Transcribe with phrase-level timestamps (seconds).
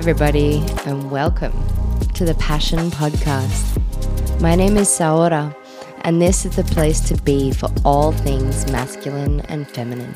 [0.00, 1.52] everybody, and welcome
[2.14, 3.78] to the Passion Podcast.
[4.40, 5.54] My name is Saora,
[6.04, 10.14] and this is the place to be for all things masculine and feminine.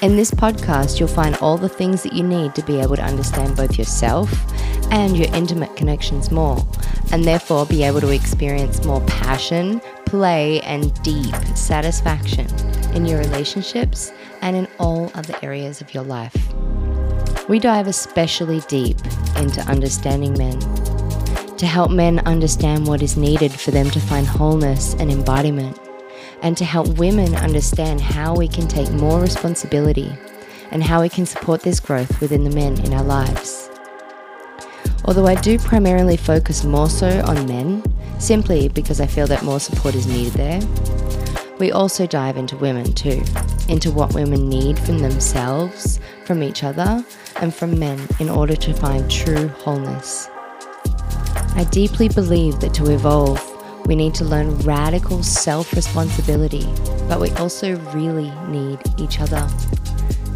[0.00, 3.04] In this podcast, you'll find all the things that you need to be able to
[3.04, 4.32] understand both yourself
[4.90, 6.66] and your intimate connections more,
[7.12, 12.46] and therefore be able to experience more passion, play, and deep satisfaction
[12.94, 16.34] in your relationships and in all other areas of your life.
[17.48, 18.98] We dive especially deep
[19.36, 20.58] into understanding men
[21.58, 25.78] to help men understand what is needed for them to find wholeness and embodiment,
[26.42, 30.12] and to help women understand how we can take more responsibility
[30.72, 33.70] and how we can support this growth within the men in our lives.
[35.04, 37.84] Although I do primarily focus more so on men,
[38.18, 40.60] simply because I feel that more support is needed there,
[41.58, 43.22] we also dive into women too,
[43.68, 47.04] into what women need from themselves, from each other,
[47.40, 50.28] and from men in order to find true wholeness.
[51.54, 53.42] I deeply believe that to evolve,
[53.86, 56.66] we need to learn radical self responsibility,
[57.08, 59.48] but we also really need each other.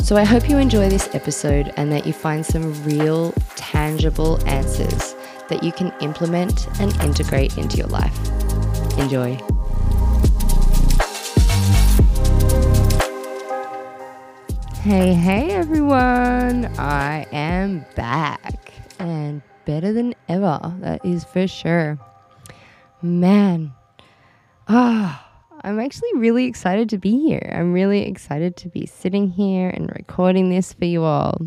[0.03, 5.15] So I hope you enjoy this episode and that you find some real, tangible answers
[5.49, 8.17] that you can implement and integrate into your life.
[8.99, 9.39] Enjoy.
[14.91, 16.67] Hey, hey everyone!
[16.77, 21.97] I am back and better than ever, that is for sure.
[23.01, 23.73] Man,
[24.67, 27.53] ah, oh, I'm actually really excited to be here.
[27.55, 31.39] I'm really excited to be sitting here and recording this for you all.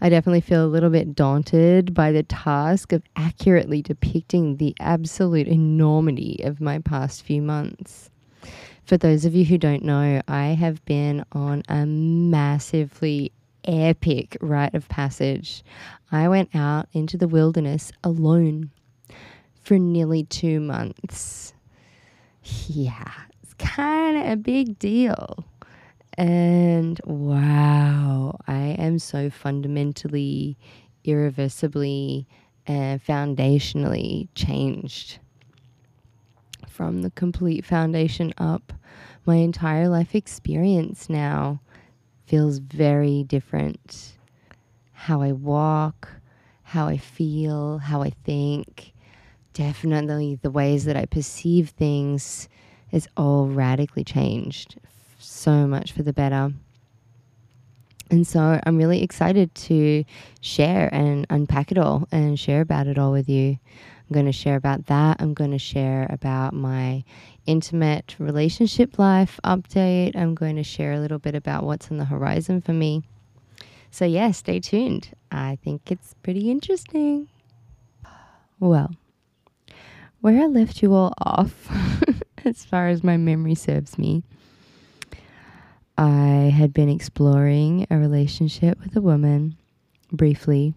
[0.00, 5.48] I definitely feel a little bit daunted by the task of accurately depicting the absolute
[5.48, 8.10] enormity of my past few months.
[8.86, 13.32] For those of you who don't know, I have been on a massively
[13.64, 15.64] epic rite of passage.
[16.12, 18.70] I went out into the wilderness alone
[19.60, 21.52] for nearly two months.
[22.68, 25.44] Yeah, it's kind of a big deal.
[26.16, 30.56] And wow, I am so fundamentally,
[31.02, 32.28] irreversibly,
[32.68, 35.18] and foundationally changed
[36.76, 38.70] from the complete foundation up.
[39.24, 41.60] My entire life experience now
[42.26, 44.12] feels very different.
[44.92, 46.08] How I walk,
[46.64, 48.92] how I feel, how I think,
[49.54, 52.46] definitely the ways that I perceive things
[52.92, 54.76] is all radically changed.
[55.18, 56.52] So much for the better.
[58.10, 60.04] And so I'm really excited to
[60.42, 63.58] share and unpack it all and share about it all with you.
[64.08, 65.16] I'm going to share about that.
[65.20, 67.02] I'm going to share about my
[67.44, 70.14] intimate relationship life update.
[70.14, 73.02] I'm going to share a little bit about what's on the horizon for me.
[73.90, 75.10] So, yeah, stay tuned.
[75.32, 77.28] I think it's pretty interesting.
[78.60, 78.94] Well,
[80.20, 81.68] where I left you all off,
[82.44, 84.22] as far as my memory serves me,
[85.98, 89.56] I had been exploring a relationship with a woman
[90.12, 90.74] briefly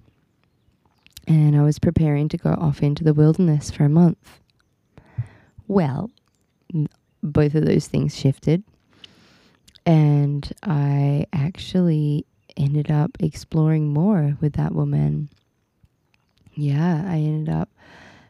[1.29, 4.39] and I was preparing to go off into the wilderness for a month.
[5.67, 6.09] Well,
[7.21, 8.63] both of those things shifted,
[9.85, 12.25] and I actually
[12.57, 15.29] ended up exploring more with that woman.
[16.55, 17.69] Yeah, I ended up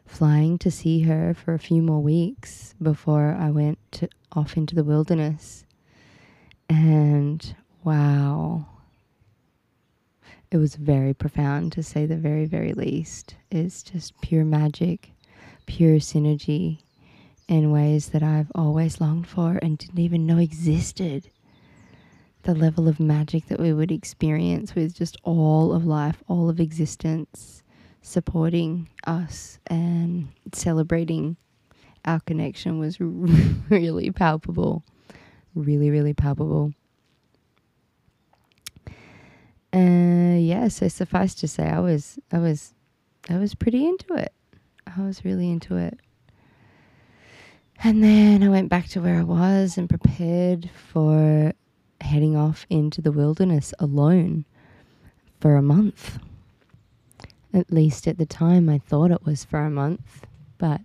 [0.06, 4.74] flying to see her for a few more weeks before I went to, off into
[4.74, 5.64] the wilderness.
[6.68, 8.66] And wow,
[10.50, 13.36] it was very profound to say the very, very least.
[13.50, 15.12] It's just pure magic,
[15.66, 16.78] pure synergy
[17.48, 21.30] in ways that I've always longed for and didn't even know existed.
[22.42, 26.58] The level of magic that we would experience with just all of life, all of
[26.58, 27.62] existence,
[28.02, 31.36] supporting us and celebrating
[32.04, 32.98] our connection was
[33.68, 34.82] really palpable.
[35.54, 36.72] Really, really palpable.
[39.72, 42.74] Uh, yeah, so suffice to say, I was, I was,
[43.28, 44.32] I was pretty into it.
[44.86, 45.98] I was really into it.
[47.82, 51.52] And then I went back to where I was and prepared for
[52.00, 54.44] heading off into the wilderness alone
[55.40, 56.18] for a month.
[57.54, 60.26] At least at the time, I thought it was for a month,
[60.58, 60.80] but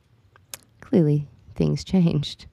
[0.80, 2.46] clearly things changed.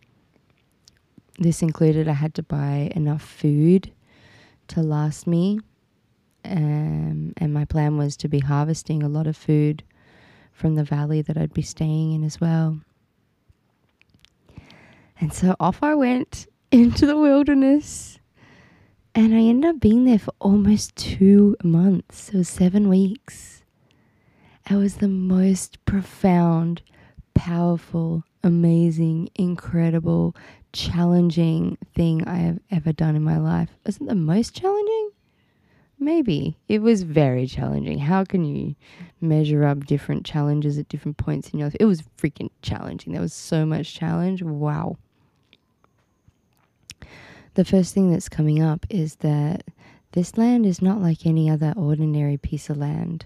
[1.38, 3.92] This included I had to buy enough food
[4.68, 5.60] to last me
[6.44, 9.82] um, and my plan was to be harvesting a lot of food
[10.52, 12.80] from the valley that I'd be staying in as well.
[15.20, 18.18] And so off I went into the wilderness.
[19.14, 22.32] And I ended up being there for almost two months.
[22.32, 23.62] Was seven weeks.
[24.70, 26.82] It was the most profound,
[27.34, 30.34] powerful, amazing, incredible,
[30.72, 33.70] challenging thing I have ever done in my life.
[33.84, 35.11] Isn't the most challenging?
[36.02, 36.58] Maybe.
[36.66, 38.00] It was very challenging.
[38.00, 38.74] How can you
[39.20, 41.76] measure up different challenges at different points in your life?
[41.78, 43.12] It was freaking challenging.
[43.12, 44.42] There was so much challenge.
[44.42, 44.96] Wow.
[47.54, 49.62] The first thing that's coming up is that
[50.10, 53.24] this land is not like any other ordinary piece of land.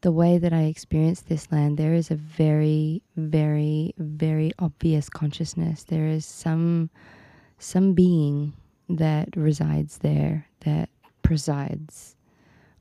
[0.00, 5.84] The way that I experience this land, there is a very, very, very obvious consciousness.
[5.84, 6.88] There is some
[7.58, 8.54] some being
[8.88, 10.88] that resides there that
[11.22, 12.16] presides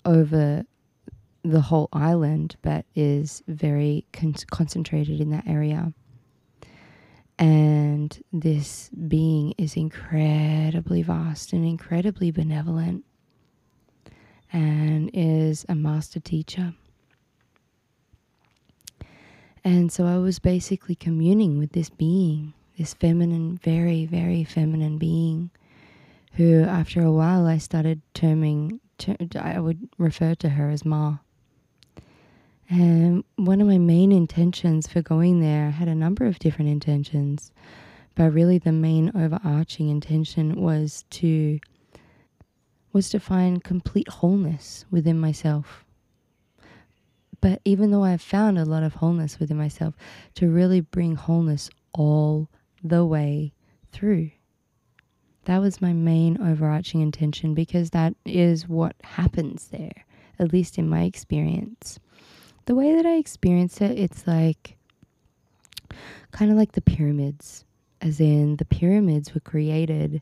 [0.05, 0.65] over
[1.43, 5.93] the whole island, but is very con- concentrated in that area.
[7.39, 13.03] And this being is incredibly vast and incredibly benevolent
[14.53, 16.73] and is a master teacher.
[19.63, 25.51] And so I was basically communing with this being, this feminine, very, very feminine being
[26.33, 31.17] who, after a while, I started terming, ter- I would refer to her as Ma.
[32.69, 36.71] And one of my main intentions for going there, I had a number of different
[36.71, 37.51] intentions,
[38.15, 41.59] but really the main overarching intention was to
[42.93, 45.85] was to find complete wholeness within myself.
[47.39, 49.95] But even though I've found a lot of wholeness within myself,
[50.35, 52.49] to really bring wholeness all
[52.83, 53.53] the way
[53.91, 54.31] through.
[55.45, 60.05] That was my main overarching intention because that is what happens there,
[60.37, 61.99] at least in my experience.
[62.65, 64.77] The way that I experience it, it's like
[66.31, 67.65] kind of like the pyramids,
[68.01, 70.21] as in the pyramids were created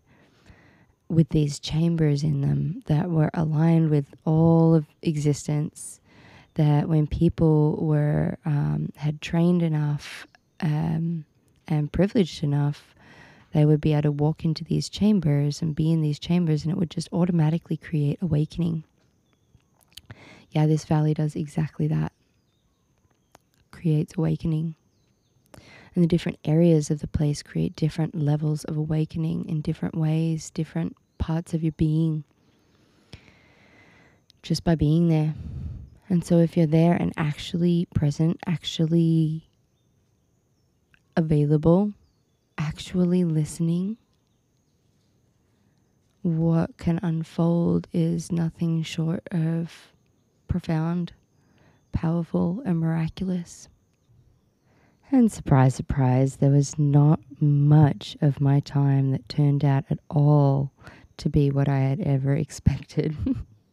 [1.10, 6.00] with these chambers in them that were aligned with all of existence.
[6.56, 10.28] That when people were um, had trained enough
[10.60, 11.26] um,
[11.68, 12.96] and privileged enough
[13.54, 16.72] they would be able to walk into these chambers and be in these chambers, and
[16.72, 18.84] it would just automatically create awakening.
[20.52, 22.12] Yeah, this valley does exactly that
[23.72, 24.76] creates awakening.
[25.96, 30.50] And the different areas of the place create different levels of awakening in different ways,
[30.50, 32.24] different parts of your being,
[34.44, 35.34] just by being there.
[36.08, 39.48] And so, if you're there and actually present, actually
[41.16, 41.94] available,
[42.60, 43.98] actually listening,
[46.22, 49.94] what can unfold is nothing short of
[50.50, 51.14] profound,
[51.94, 53.70] powerful, and miraculous.
[55.12, 60.72] And surprise, surprise, there was not much of my time that turned out at all
[61.18, 63.16] to be what I had ever expected.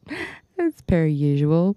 [0.57, 1.77] That's per usual.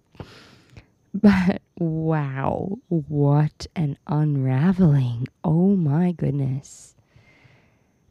[1.12, 5.28] But wow, what an unraveling.
[5.44, 6.96] Oh my goodness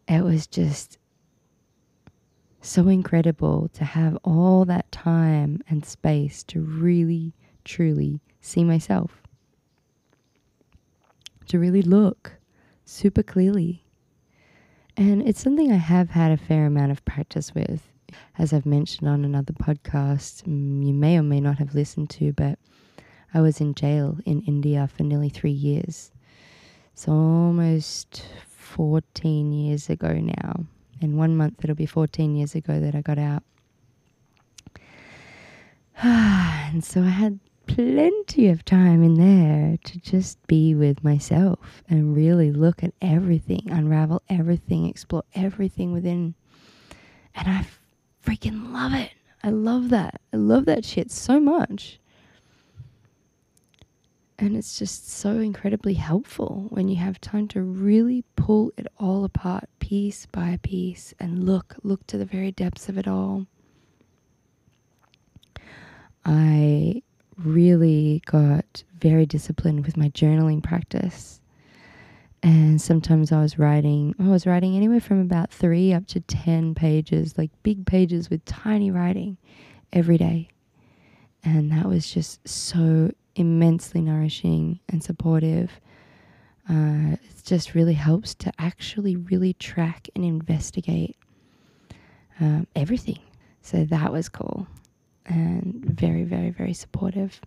[0.09, 0.99] it was just
[2.61, 7.35] so incredible to have all that time and space to really,
[7.65, 9.23] truly see myself,
[11.47, 12.33] to really look
[12.85, 13.85] super clearly.
[14.97, 17.83] And it's something I have had a fair amount of practice with.
[18.39, 22.33] As I've mentioned on another podcast, mm, you may or may not have listened to,
[22.33, 22.59] but
[23.35, 26.11] I was in jail in India for nearly three years.
[26.95, 28.25] So almost
[28.69, 30.65] 14 years ago now.
[31.01, 33.43] In one month, it'll be 14 years ago that I got out.
[36.03, 42.15] and so I had plenty of time in there to just be with myself and
[42.15, 46.35] really look at everything, unravel everything, explore everything within.
[47.35, 47.67] And I
[48.25, 49.11] freaking love it.
[49.43, 50.21] I love that.
[50.33, 51.99] I love that shit so much.
[54.39, 59.25] And it's just so incredibly helpful when you have time to really pull it all
[59.25, 63.47] apart piece by piece and look, look to the very depths of it all.
[66.25, 67.03] I
[67.37, 71.41] really got very disciplined with my journaling practice.
[72.41, 76.77] And sometimes I was writing, I was writing anywhere from about three up to 10
[76.77, 79.37] pages, like big pages with tiny writing
[79.93, 80.49] every day.
[81.43, 85.71] And that was just so immensely nourishing and supportive.
[86.69, 91.17] Uh, it just really helps to actually really track and investigate
[92.41, 93.19] um, everything.
[93.63, 94.67] So that was cool
[95.27, 97.41] and very, very, very supportive.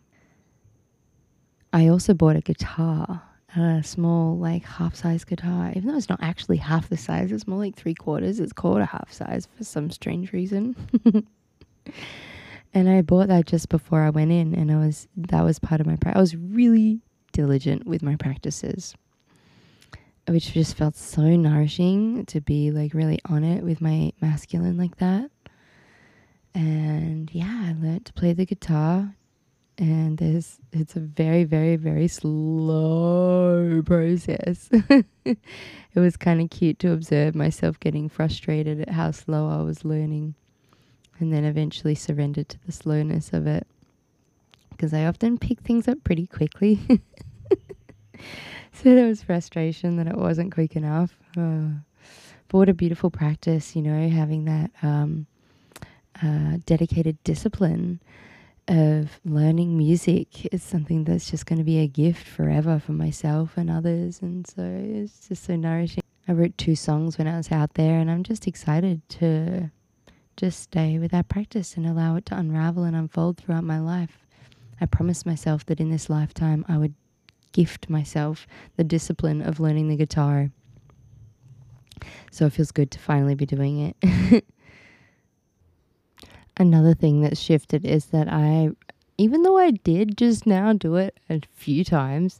[1.73, 3.21] I also bought a guitar
[3.55, 7.47] a small, like half size guitar, even though it's not actually half the size, it's
[7.47, 8.39] more like three quarters.
[8.39, 10.75] It's called a half size for some strange reason.
[12.73, 15.81] and I bought that just before I went in, and I was that was part
[15.81, 16.17] of my practice.
[16.17, 17.01] I was really
[17.33, 18.95] diligent with my practices,
[20.27, 24.97] which just felt so nourishing to be like really on it with my masculine like
[24.97, 25.31] that.
[26.53, 29.15] And yeah, I learned to play the guitar,
[29.77, 34.69] and there's it's a very very very slow process
[35.25, 35.37] it
[35.95, 40.35] was kind of cute to observe myself getting frustrated at how slow i was learning
[41.21, 43.65] and then eventually surrendered to the slowness of it
[44.69, 46.79] because i often pick things up pretty quickly
[48.73, 51.67] so there was frustration that it wasn't quick enough uh,
[52.47, 55.25] but what a beautiful practice you know having that um,
[56.21, 57.99] uh, dedicated discipline
[58.67, 63.57] of learning music is something that's just going to be a gift forever for myself
[63.57, 64.21] and others.
[64.21, 66.03] And so it's just so nourishing.
[66.27, 69.71] I wrote two songs when I was out there, and I'm just excited to
[70.41, 74.25] just stay with that practice and allow it to unravel and unfold throughout my life.
[74.81, 76.95] I promised myself that in this lifetime I would
[77.51, 80.49] gift myself the discipline of learning the guitar.
[82.31, 84.43] So it feels good to finally be doing it.
[86.57, 88.71] another thing that's shifted is that I,
[89.21, 92.39] even though I did just now do it a few times,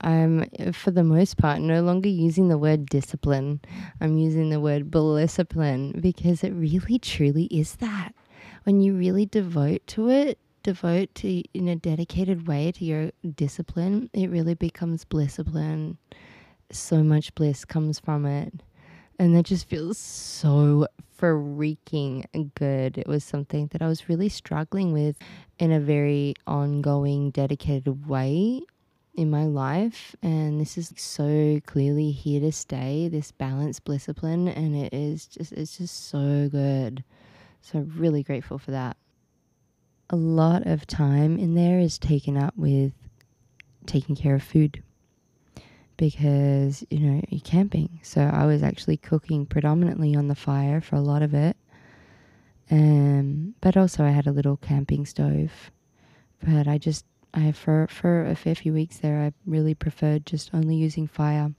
[0.00, 3.60] I'm for the most part no longer using the word discipline.
[4.00, 8.14] I'm using the word discipline because it really truly is that.
[8.64, 14.08] When you really devote to it, devote to in a dedicated way to your discipline,
[14.14, 15.98] it really becomes blisscipline.
[16.70, 18.62] So much bliss comes from it.
[19.18, 20.86] And that just feels so
[21.22, 22.26] freaking
[22.56, 22.98] good.
[22.98, 25.16] It was something that I was really struggling with
[25.60, 28.62] in a very ongoing, dedicated way
[29.14, 30.16] in my life.
[30.20, 34.48] And this is so clearly here to stay, this balanced discipline.
[34.48, 37.04] And it is just, it's just so good.
[37.60, 38.96] So, really grateful for that.
[40.10, 42.92] A lot of time in there is taken up with
[43.86, 44.82] taking care of food
[45.96, 48.00] because you know you're camping.
[48.02, 51.56] So I was actually cooking predominantly on the fire for a lot of it.
[52.70, 55.70] Um, but also I had a little camping stove.
[56.42, 60.50] But I just I for for a fair few weeks there I really preferred just
[60.52, 61.52] only using fire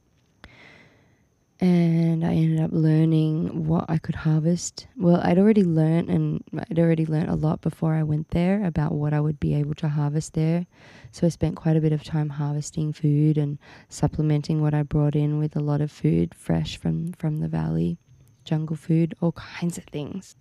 [1.64, 4.86] and I ended up learning what I could harvest.
[4.98, 8.92] Well, I'd already learned, and I'd already learned a lot before I went there about
[8.92, 10.66] what I would be able to harvest there.
[11.14, 15.16] So I spent quite a bit of time harvesting food and supplementing what I brought
[15.16, 17.98] in with a lot of food fresh from from the valley,
[18.44, 20.36] jungle food, all kinds of things.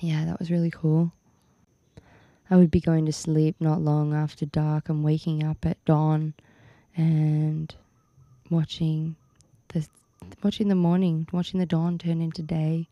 [0.00, 1.10] Yeah, that was really cool.
[2.48, 6.34] I would be going to sleep not long after dark and waking up at dawn
[6.96, 7.74] and
[8.48, 9.16] watching
[10.42, 12.88] watching the morning, watching the dawn turn into day.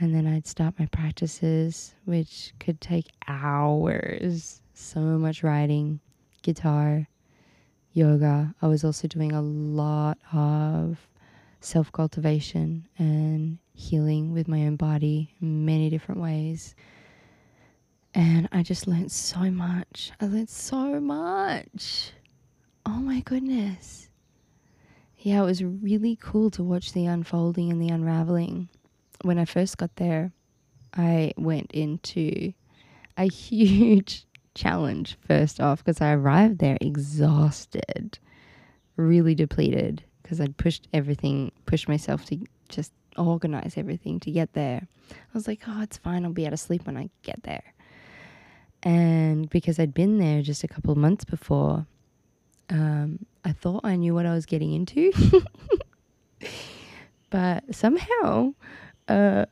[0.00, 4.60] And then I'd start my practices, which could take hours.
[4.74, 6.00] So much writing,
[6.42, 7.08] guitar,
[7.92, 8.54] yoga.
[8.62, 10.98] I was also doing a lot of
[11.60, 16.74] self cultivation and healing with my own body in many different ways.
[18.14, 20.12] And I just learned so much.
[20.20, 22.12] I learned so much.
[22.86, 24.07] Oh my goodness
[25.18, 28.68] yeah, it was really cool to watch the unfolding and the unraveling.
[29.22, 30.32] When I first got there,
[30.94, 32.52] I went into
[33.16, 38.18] a huge challenge first off because I arrived there exhausted,
[38.96, 44.86] really depleted because I'd pushed everything, pushed myself to just organize everything to get there.
[45.10, 46.24] I was like, oh, it's fine.
[46.24, 47.74] I'll be able to sleep when I get there.
[48.82, 51.86] And because I'd been there just a couple of months before,
[52.70, 55.12] um, I thought I knew what I was getting into.
[57.30, 58.54] but somehow,
[59.08, 59.46] uh,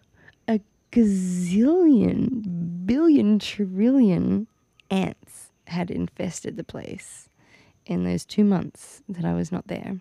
[0.49, 0.61] a
[0.93, 4.47] gazillion, billion, trillion
[4.91, 7.29] ants had infested the place
[7.87, 10.01] in those two months that I was not there.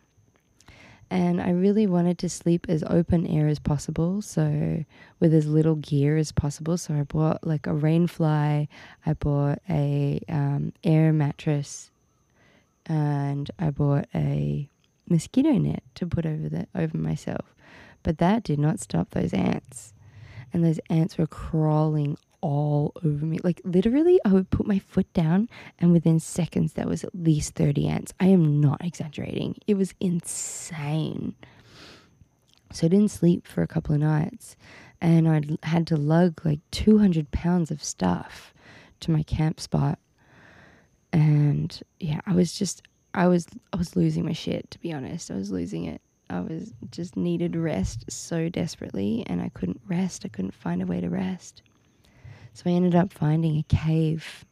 [1.11, 4.83] And I really wanted to sleep as open air as possible, so
[5.19, 6.77] with as little gear as possible.
[6.77, 8.67] So I bought like a rain fly,
[9.05, 11.91] I bought a um, air mattress
[12.85, 14.69] and I bought a
[15.09, 17.55] mosquito net to put over the over myself.
[18.03, 19.93] But that did not stop those ants.
[20.53, 23.39] And those ants were crawling all over me.
[23.43, 25.49] Like literally I would put my foot down
[25.79, 28.13] and within seconds there was at least 30 ants.
[28.19, 29.57] I am not exaggerating.
[29.65, 31.35] It was insane.
[32.71, 34.55] So I didn't sleep for a couple of nights
[35.01, 38.53] and I had to lug like 200 pounds of stuff
[38.99, 39.97] to my camp spot
[41.15, 42.81] and yeah, I was just,
[43.13, 45.31] I was I was losing my shit to be honest.
[45.31, 46.01] I was losing it.
[46.29, 50.25] I was just needed rest so desperately and I couldn't rest.
[50.25, 51.61] I couldn't find a way to rest.
[52.53, 54.43] So I ended up finding a cave.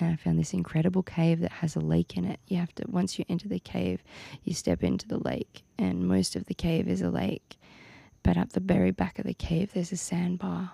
[0.00, 2.40] And I found this incredible cave that has a lake in it.
[2.46, 4.02] You have to once you enter the cave,
[4.44, 7.58] you step into the lake and most of the cave is a lake.
[8.22, 10.72] But up the very back of the cave there's a sandbar.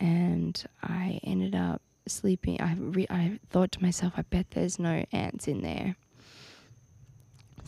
[0.00, 2.60] And I ended up sleeping.
[2.60, 5.96] I re- I thought to myself, I bet there's no ants in there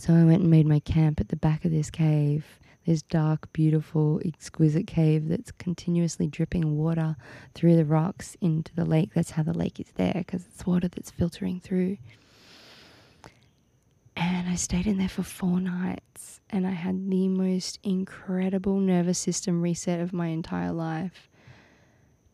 [0.00, 3.52] so I went and made my camp at the back of this cave, this dark,
[3.52, 7.16] beautiful, exquisite cave that's continuously dripping water
[7.54, 9.11] through the rocks into the lake.
[9.14, 11.99] That's how the lake is there because it's water that's filtering through.
[14.16, 19.18] And I stayed in there for four nights and I had the most incredible nervous
[19.18, 21.28] system reset of my entire life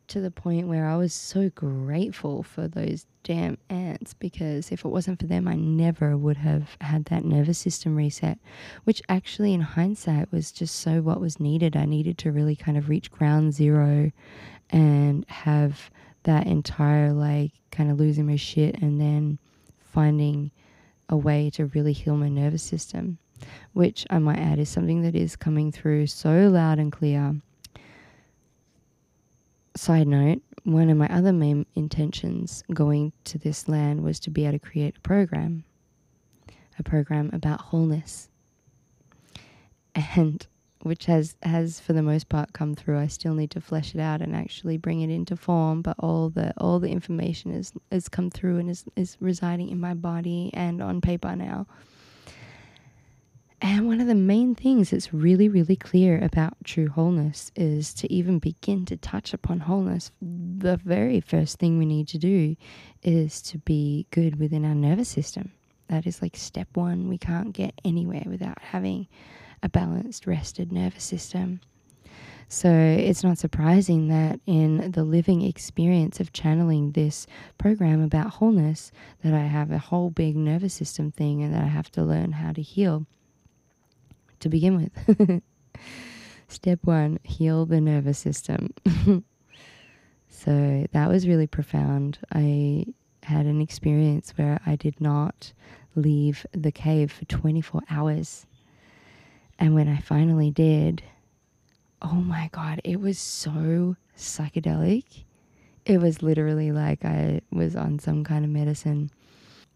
[0.09, 4.89] to the point where I was so grateful for those damn ants because if it
[4.89, 8.39] wasn't for them, I never would have had that nervous system reset,
[8.85, 11.77] which actually, in hindsight, was just so what was needed.
[11.77, 14.13] I needed to really kind of reach ground zero
[14.71, 15.91] and have
[16.23, 19.39] that entire like kind of losing my shit and then
[19.79, 20.51] finding
[21.09, 23.19] a way to really heal my nervous system,
[23.73, 27.37] which I might add is something that is coming through so loud and clear
[29.77, 34.45] Side note, one of my other main intentions going to this land was to be
[34.45, 35.65] able to create a program,
[36.79, 38.29] a program about wholeness.
[39.95, 40.47] And
[40.83, 42.99] which has has for the most part come through.
[42.99, 46.31] I still need to flesh it out and actually bring it into form, but all
[46.31, 50.51] the all the information is has come through and is is residing in my body
[50.55, 51.67] and on paper now.
[53.69, 58.13] And one of the main things that's really, really clear about true wholeness is to
[58.13, 60.13] even begin to touch upon wholeness.
[60.23, 62.55] The very first thing we need to do
[63.03, 65.51] is to be good within our nervous system.
[65.89, 67.09] That is like step one.
[67.09, 69.09] We can't get anywhere without having
[69.65, 71.61] a balanced, rested nervous system.
[72.49, 77.27] So it's not surprising that in the living experience of channeling this
[77.59, 78.93] program about wholeness,
[79.25, 82.31] that I have a whole big nervous system thing and that I have to learn
[82.31, 83.07] how to heal
[84.41, 85.43] to begin with.
[86.49, 88.73] Step one heal the nervous system.
[90.29, 92.19] so that was really profound.
[92.33, 92.87] I
[93.23, 95.53] had an experience where I did not
[95.97, 98.47] leave the cave for 24 hours.
[99.59, 101.03] And when I finally did,
[102.03, 105.25] oh my God, it was so psychedelic.
[105.85, 109.11] It was literally like I was on some kind of medicine.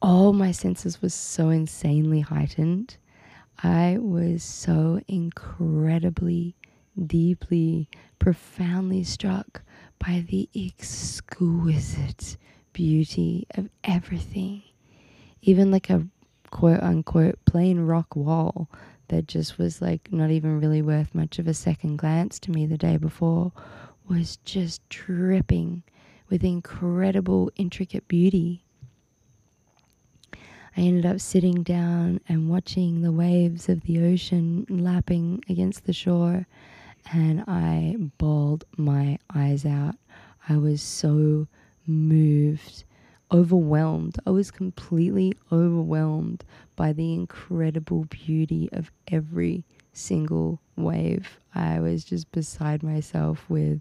[0.02, 2.96] All my senses was so insanely heightened.
[3.62, 6.56] I was so incredibly,
[7.06, 9.62] deeply, profoundly struck
[9.98, 12.36] by the exquisite
[12.72, 14.62] beauty of everything.
[15.42, 16.06] Even like a
[16.50, 18.70] quote unquote plain rock wall
[19.08, 22.66] that just was like not even really worth much of a second glance to me
[22.66, 23.52] the day before
[24.08, 25.82] was just dripping
[26.28, 28.64] with incredible, intricate beauty.
[30.76, 35.92] I ended up sitting down and watching the waves of the ocean lapping against the
[35.92, 36.46] shore,
[37.12, 39.96] and I bawled my eyes out.
[40.48, 41.48] I was so
[41.86, 42.84] moved,
[43.32, 44.16] overwhelmed.
[44.26, 46.44] I was completely overwhelmed
[46.76, 51.40] by the incredible beauty of every single wave.
[51.54, 53.80] I was just beside myself with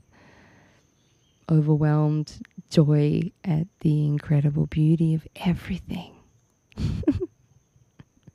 [1.50, 6.19] overwhelmed joy at the incredible beauty of everything.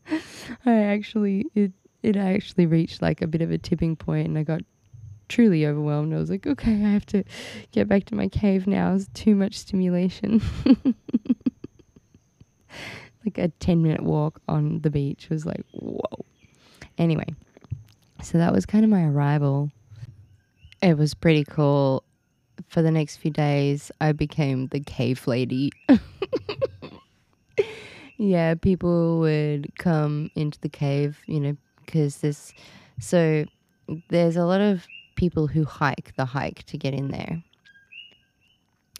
[0.66, 4.42] I actually it it actually reached like a bit of a tipping point and I
[4.42, 4.60] got
[5.28, 6.12] truly overwhelmed.
[6.12, 7.24] I was like, okay, I have to
[7.72, 8.94] get back to my cave now.
[8.94, 10.42] It's too much stimulation.
[13.24, 16.24] like a 10 minute walk on the beach was like, whoa.
[16.98, 17.26] Anyway,
[18.22, 19.70] so that was kind of my arrival.
[20.82, 22.04] It was pretty cool.
[22.68, 25.72] For the next few days, I became the cave lady.
[28.24, 32.54] Yeah, people would come into the cave, you know, because there's
[32.98, 33.44] so
[34.08, 37.42] there's a lot of people who hike the hike to get in there.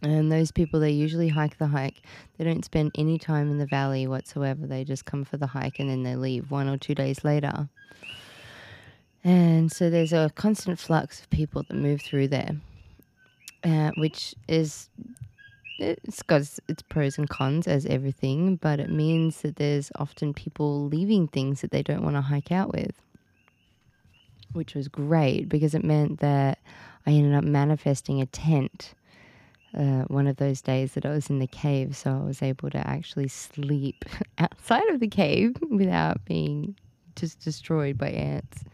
[0.03, 2.03] And those people, they usually hike the hike.
[2.37, 4.67] They don't spend any time in the valley whatsoever.
[4.67, 7.71] They just come for the hike and then they leave one or two days later.
[9.25, 12.57] And so there's a constant flux of people that move through there,
[13.63, 14.91] uh, which is
[15.79, 20.87] it's got its pros and cons as everything, but it means that there's often people
[20.87, 22.93] leaving things that they don't want to hike out with,
[24.53, 26.59] which was great because it meant that
[27.07, 28.95] I ended up manifesting a tent
[29.77, 32.71] uh, one of those days that I was in the cave, so I was able
[32.71, 34.05] to actually sleep
[34.39, 36.77] outside of the cave without being
[37.17, 38.65] just destroyed by ants.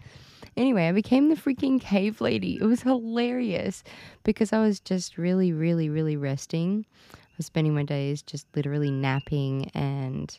[0.57, 2.59] Anyway, I became the freaking cave lady.
[2.61, 3.83] It was hilarious
[4.25, 6.85] because I was just really, really, really resting.
[7.15, 10.37] I was spending my days just literally napping and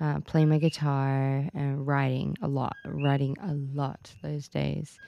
[0.00, 4.98] uh, playing my guitar and writing a lot, writing a lot those days.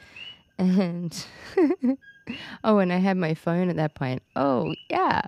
[0.59, 1.25] And
[2.65, 4.23] oh, and I had my phone at that point.
[4.37, 5.23] Oh, yeah.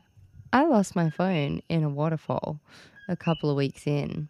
[0.52, 2.60] I lost my phone in a waterfall
[3.08, 4.28] a couple of weeks in.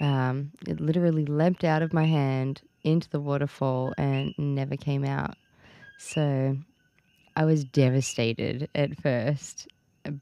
[0.00, 5.36] Um, it literally leapt out of my hand into the waterfall and never came out.
[5.98, 6.56] So
[7.36, 9.66] I was devastated at first,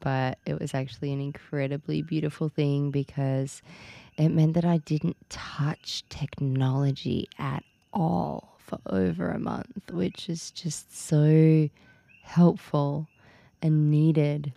[0.00, 3.60] but it was actually an incredibly beautiful thing because
[4.16, 10.50] it meant that I didn't touch technology at all for over a month, which is
[10.52, 11.68] just so
[12.22, 13.08] helpful
[13.60, 14.52] and needed.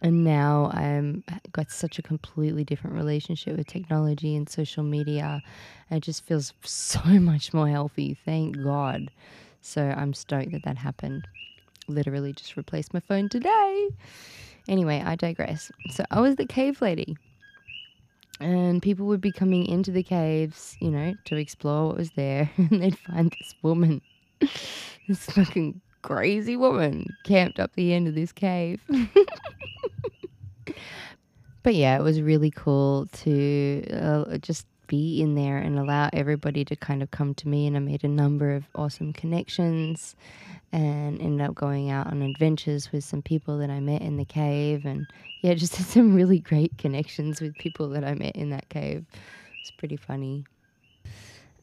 [0.00, 5.42] And now I'm got such a completely different relationship with technology and social media.
[5.90, 8.16] It just feels so much more healthy.
[8.24, 9.10] Thank God.
[9.60, 11.26] So I'm stoked that that happened.
[11.88, 13.88] Literally just replaced my phone today.
[14.68, 15.72] Anyway, I digress.
[15.90, 17.16] So I was the cave lady.
[18.40, 22.50] And people would be coming into the caves, you know, to explore what was there.
[22.58, 24.00] And they'd find this woman,
[25.08, 28.80] this fucking crazy woman, camped up the end of this cave.
[31.62, 36.64] But yeah, it was really cool to uh, just be in there and allow everybody
[36.64, 37.66] to kind of come to me.
[37.66, 40.16] And I made a number of awesome connections
[40.72, 44.24] and ended up going out on adventures with some people that I met in the
[44.24, 44.84] cave.
[44.84, 45.06] And
[45.42, 49.04] yeah, just had some really great connections with people that I met in that cave.
[49.60, 50.44] It's pretty funny.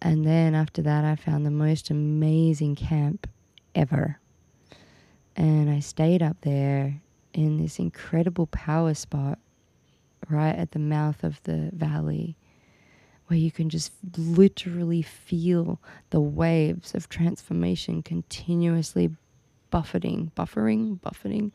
[0.01, 3.27] And then after that, I found the most amazing camp
[3.73, 4.19] ever.
[5.35, 7.01] And I stayed up there
[7.35, 9.37] in this incredible power spot
[10.29, 12.35] right at the mouth of the valley
[13.27, 15.79] where you can just literally feel
[16.11, 19.09] the waves of transformation continuously
[19.71, 21.51] buffeting, buffering, buffeting,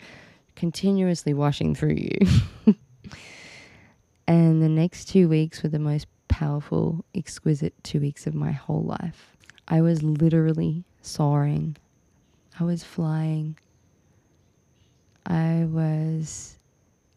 [0.56, 2.18] continuously washing through you.
[4.26, 8.82] and the next two weeks were the most powerful, exquisite two weeks of my whole
[8.82, 9.36] life.
[9.68, 11.76] I was literally soaring,
[12.58, 13.56] I was flying,
[15.30, 16.58] I was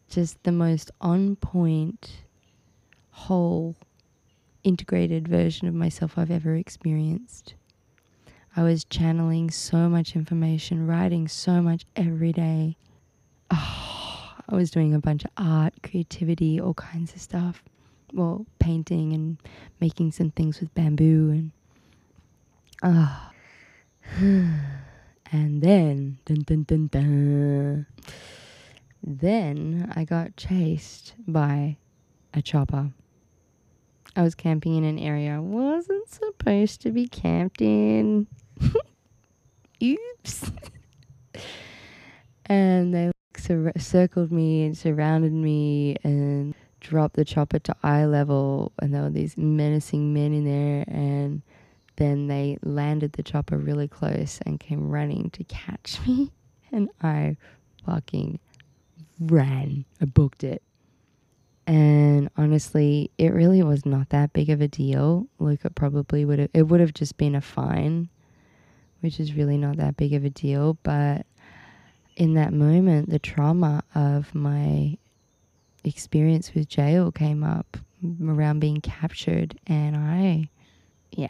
[0.08, 2.12] just the most on point,
[3.10, 3.74] whole,
[4.62, 7.54] integrated version of myself I've ever experienced.
[8.54, 12.76] I was channeling so much information, writing so much every day.
[13.50, 17.64] Oh, I was doing a bunch of art, creativity, all kinds of stuff.
[18.12, 19.38] Well, painting and
[19.80, 21.50] making some things with bamboo
[22.80, 23.10] and.
[24.20, 24.50] Oh.
[25.32, 27.86] and then dun dun dun dun
[29.06, 31.76] then I got chased by
[32.32, 32.90] a chopper.
[34.16, 38.26] I was camping in an area I wasn't supposed to be camped in.
[39.82, 40.50] Oops.
[42.46, 48.72] and they sur- circled me and surrounded me and dropped the chopper to eye level.
[48.80, 50.84] And there were these menacing men in there.
[50.88, 51.42] And
[51.96, 56.32] then they landed the chopper really close and came running to catch me.
[56.72, 57.36] And I
[57.86, 58.40] fucking
[59.20, 59.84] ran.
[60.00, 60.62] I booked it.
[61.66, 65.28] And honestly, it really was not that big of a deal.
[65.38, 68.10] Like it probably would have it would have just been a fine,
[69.00, 71.26] which is really not that big of a deal, but
[72.16, 74.96] in that moment the trauma of my
[75.84, 77.76] experience with jail came up
[78.26, 80.48] around being captured and I
[81.10, 81.28] yeah,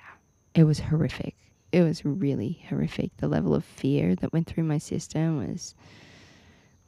[0.55, 1.35] it was horrific.
[1.73, 3.17] It was really horrific.
[3.17, 5.75] The level of fear that went through my system was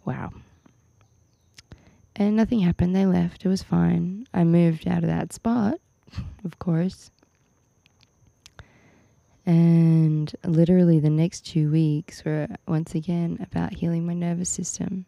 [0.05, 0.33] wow.
[2.15, 2.95] And nothing happened.
[2.95, 3.45] They left.
[3.45, 4.27] It was fine.
[4.33, 5.81] I moved out of that spot,
[6.45, 7.11] of course.
[9.45, 15.07] And literally the next two weeks were once again about healing my nervous system.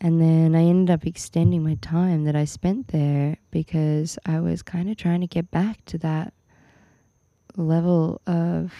[0.00, 4.62] And then I ended up extending my time that I spent there because I was
[4.62, 6.34] kind of trying to get back to that
[7.56, 8.72] level of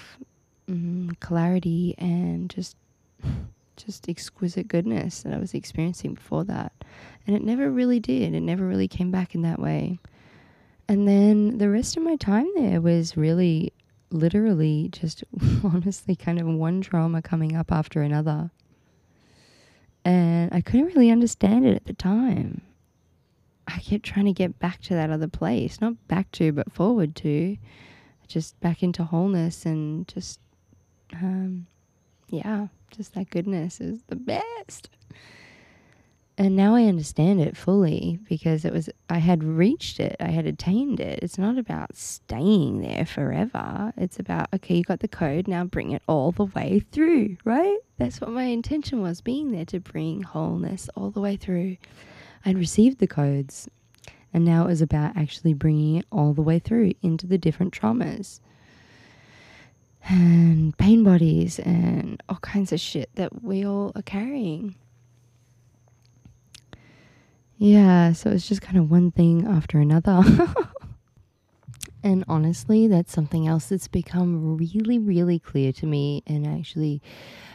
[0.69, 2.77] mm, clarity and just
[3.77, 6.73] just exquisite goodness that I was experiencing before that.
[7.27, 8.35] And it never really did.
[8.35, 9.99] It never really came back in that way.
[10.89, 13.73] And then the rest of my time there was really
[14.11, 15.25] literally just
[15.65, 18.51] honestly kind of one trauma coming up after another.
[20.05, 22.61] And I couldn't really understand it at the time.
[23.67, 27.17] I kept trying to get back to that other place, not back to, but forward
[27.17, 27.57] to,
[28.29, 30.41] just back into wholeness and just
[31.13, 31.67] um,
[32.29, 34.89] yeah, just that goodness is the best.
[36.37, 40.47] And now I understand it fully because it was, I had reached it, I had
[40.47, 41.21] attained it.
[41.23, 43.93] It's not about staying there forever.
[43.97, 47.79] It's about, okay, you got the code, now bring it all the way through, right?
[47.99, 51.77] That's what my intention was being there to bring wholeness all the way through.
[52.45, 53.69] I'd received the codes,
[54.35, 58.41] and now was about actually bringing it all the way through into the different traumas
[60.09, 64.75] and pain bodies and all kinds of shit that we all are carrying.
[67.57, 70.23] Yeah, so it's just kind of one thing after another.
[72.03, 77.01] and honestly, that's something else that's become really, really clear to me and actually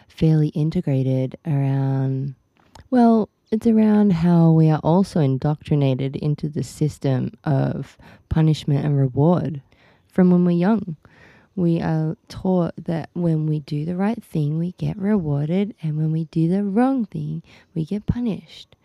[0.08, 2.36] fairly integrated around,
[2.90, 7.98] well, it's around how we are also indoctrinated into the system of
[8.30, 9.62] punishment and reward
[10.08, 10.98] from when we're young.
[11.56, 16.12] We are taught that when we do the right thing, we get rewarded, and when
[16.12, 17.42] we do the wrong thing,
[17.74, 18.76] we get punished.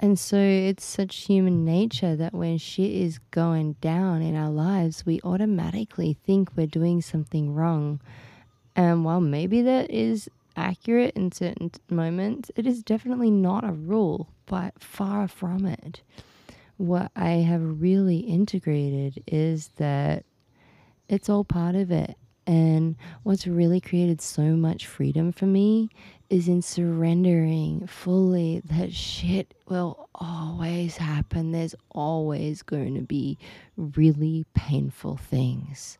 [0.00, 5.06] And so it's such human nature that when shit is going down in our lives,
[5.06, 8.00] we automatically think we're doing something wrong.
[8.74, 14.28] And while maybe that is accurate in certain moments, it is definitely not a rule,
[14.46, 16.02] but far from it.
[16.76, 20.24] What I have really integrated is that
[21.08, 22.16] it's all part of it.
[22.46, 25.90] And what's really created so much freedom for me
[26.28, 31.52] is in surrendering fully that shit will always happen.
[31.52, 33.38] There's always going to be
[33.76, 35.98] really painful things.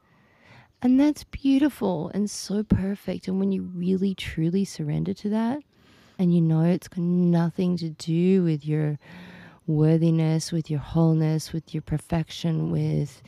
[0.82, 3.28] And that's beautiful and so perfect.
[3.28, 5.62] And when you really truly surrender to that,
[6.18, 8.98] and you know it's got nothing to do with your
[9.66, 13.22] worthiness, with your wholeness, with your perfection, with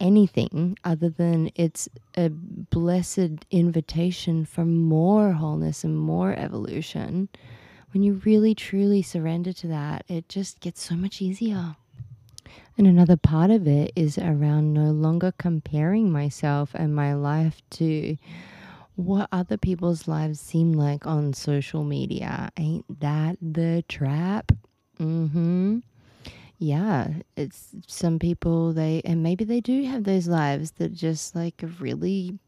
[0.00, 7.28] anything other than it's a blessed invitation for more wholeness and more evolution,
[7.92, 11.76] when you really truly surrender to that, it just gets so much easier.
[12.76, 18.16] And another part of it is around no longer comparing myself and my life to
[18.96, 22.50] what other people's lives seem like on social media.
[22.56, 24.52] Ain't that the trap?
[24.98, 25.78] Mm hmm
[26.58, 31.62] yeah, it's some people they and maybe they do have those lives that just like
[31.78, 32.38] really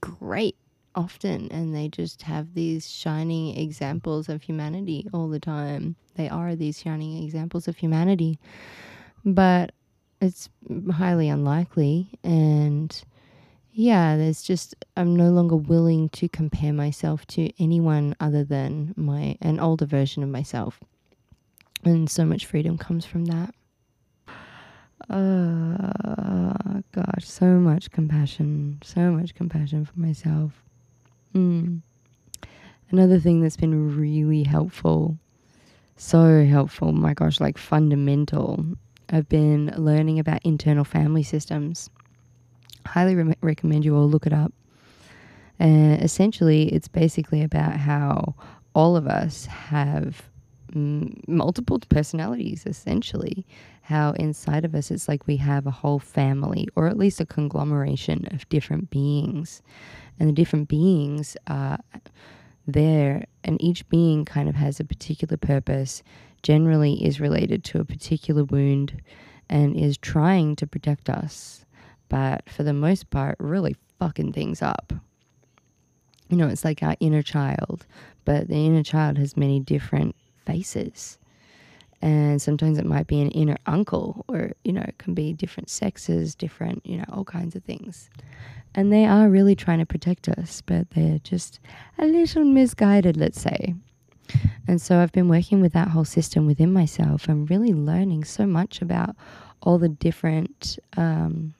[0.00, 0.56] great
[0.94, 5.96] often and they just have these shining examples of humanity all the time.
[6.16, 8.38] They are these shining examples of humanity.
[9.26, 9.72] But
[10.22, 10.48] it's
[10.90, 13.04] highly unlikely and
[13.72, 19.36] yeah, there's just I'm no longer willing to compare myself to anyone other than my
[19.42, 20.80] an older version of myself.
[21.84, 23.54] And so much freedom comes from that.
[25.10, 30.62] Uh, gosh, so much compassion, so much compassion for myself.
[31.34, 31.82] Mm.
[32.90, 35.18] Another thing that's been really helpful,
[35.96, 38.64] so helpful, my gosh, like fundamental.
[39.10, 41.90] I've been learning about internal family systems.
[42.86, 44.52] Highly re- recommend you all look it up.
[45.58, 48.34] And essentially, it's basically about how
[48.74, 50.22] all of us have
[50.74, 53.46] multiple personalities, essentially.
[53.82, 57.26] How inside of us it's like we have a whole family, or at least a
[57.26, 59.62] conglomeration of different beings.
[60.18, 61.78] And the different beings are
[62.66, 66.02] there, and each being kind of has a particular purpose,
[66.42, 69.02] generally is related to a particular wound,
[69.48, 71.64] and is trying to protect us.
[72.08, 74.92] But for the most part, really fucking things up
[76.28, 77.86] you know, it's like our inner child,
[78.24, 81.18] but the inner child has many different faces.
[82.02, 85.70] And sometimes it might be an inner uncle, or, you know, it can be different
[85.70, 88.10] sexes, different, you know, all kinds of things.
[88.74, 91.58] And they are really trying to protect us, but they're just
[91.98, 93.74] a little misguided, let's say.
[94.66, 98.46] And so I've been working with that whole system within myself and really learning so
[98.46, 99.16] much about
[99.62, 101.54] all the different, um,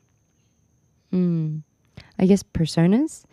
[1.12, 1.62] mm,
[2.18, 3.24] I guess, personas,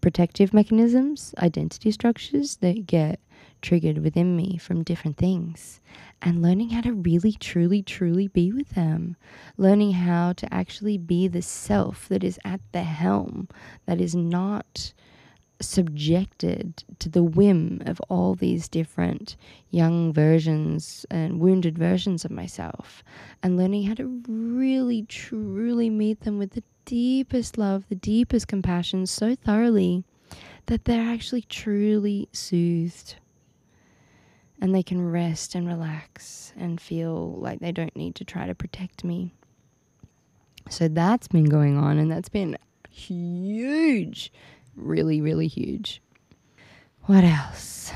[0.00, 3.20] protective mechanisms, identity structures that get
[3.62, 5.80] triggered within me from different things
[6.20, 9.16] and learning how to really, truly, truly be with them.
[9.56, 13.48] Learning how to actually be the self that is at the helm,
[13.86, 14.92] that is not
[15.60, 19.36] subjected to the whim of all these different
[19.70, 23.02] young versions and wounded versions of myself,
[23.42, 29.06] and learning how to really, truly meet them with the deepest love, the deepest compassion
[29.06, 30.04] so thoroughly
[30.66, 33.16] that they're actually truly soothed
[34.60, 38.54] and they can rest and relax and feel like they don't need to try to
[38.54, 39.34] protect me.
[40.70, 42.56] So that's been going on, and that's been
[42.88, 44.32] huge,
[44.76, 46.02] really, really huge.
[47.02, 47.92] What else?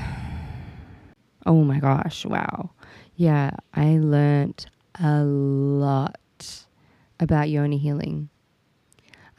[1.45, 2.71] Oh my gosh, wow.
[3.15, 4.65] Yeah, I learned
[5.01, 6.65] a lot
[7.19, 8.29] about yoni healing.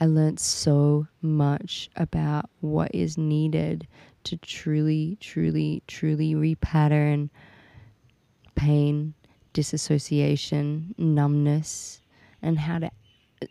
[0.01, 3.87] I learned so much about what is needed
[4.25, 7.29] to truly, truly, truly repattern
[8.55, 9.15] pain,
[9.53, 12.01] disassociation, numbness,
[12.43, 12.91] and how to.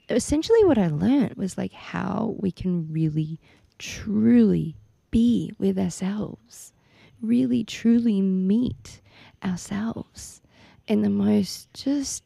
[0.10, 3.40] Essentially, what I learned was like how we can really,
[3.80, 4.76] truly
[5.10, 6.74] be with ourselves,
[7.22, 9.02] really, truly meet
[9.44, 10.42] ourselves
[10.88, 12.24] in the most just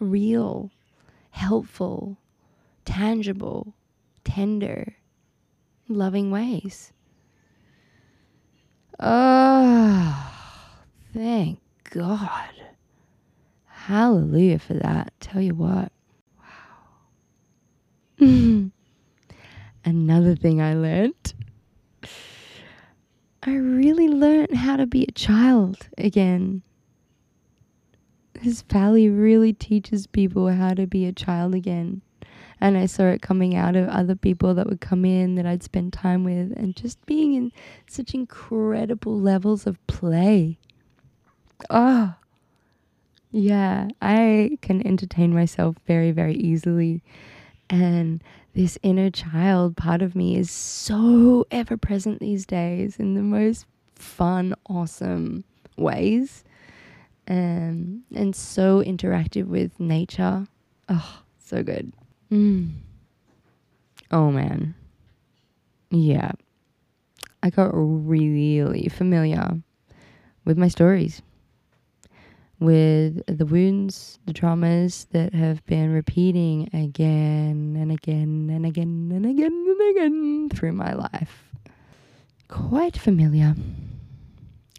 [0.00, 0.70] real,
[1.30, 2.18] helpful,
[2.84, 3.74] tangible,
[4.24, 4.96] tender,
[5.88, 6.92] loving ways.
[9.00, 10.32] Oh,
[11.14, 12.50] thank God.
[13.66, 15.12] Hallelujah for that.
[15.20, 15.92] Tell you what.
[18.18, 18.70] Wow.
[19.88, 21.32] Another thing I learned.
[23.42, 26.60] I really learned how to be a child again.
[28.34, 32.02] This valley really teaches people how to be a child again.
[32.60, 35.62] And I saw it coming out of other people that would come in that I'd
[35.62, 37.50] spend time with and just being in
[37.88, 40.58] such incredible levels of play.
[41.70, 42.14] Oh,
[43.30, 47.02] yeah, I can entertain myself very, very easily.
[47.70, 48.22] And
[48.54, 53.66] this inner child part of me is so ever present these days in the most
[53.94, 55.44] fun, awesome
[55.76, 56.44] ways.
[57.28, 60.46] Um, and so interactive with nature.
[60.88, 61.92] Oh, so good.
[62.32, 62.70] Mm.
[64.10, 64.74] Oh man.
[65.90, 66.32] Yeah.
[67.42, 69.58] I got really familiar
[70.44, 71.22] with my stories
[72.60, 79.26] with the wounds, the traumas that have been repeating again and again and again and
[79.26, 81.44] again and again through my life.
[82.48, 83.54] Quite familiar.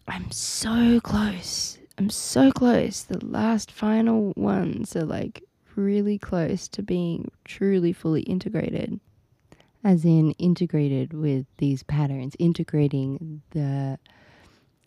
[0.07, 1.77] I'm so close.
[1.97, 3.03] I'm so close.
[3.03, 5.43] The last final ones are like
[5.75, 8.99] really close to being truly fully integrated.
[9.83, 13.97] As in, integrated with these patterns, integrating the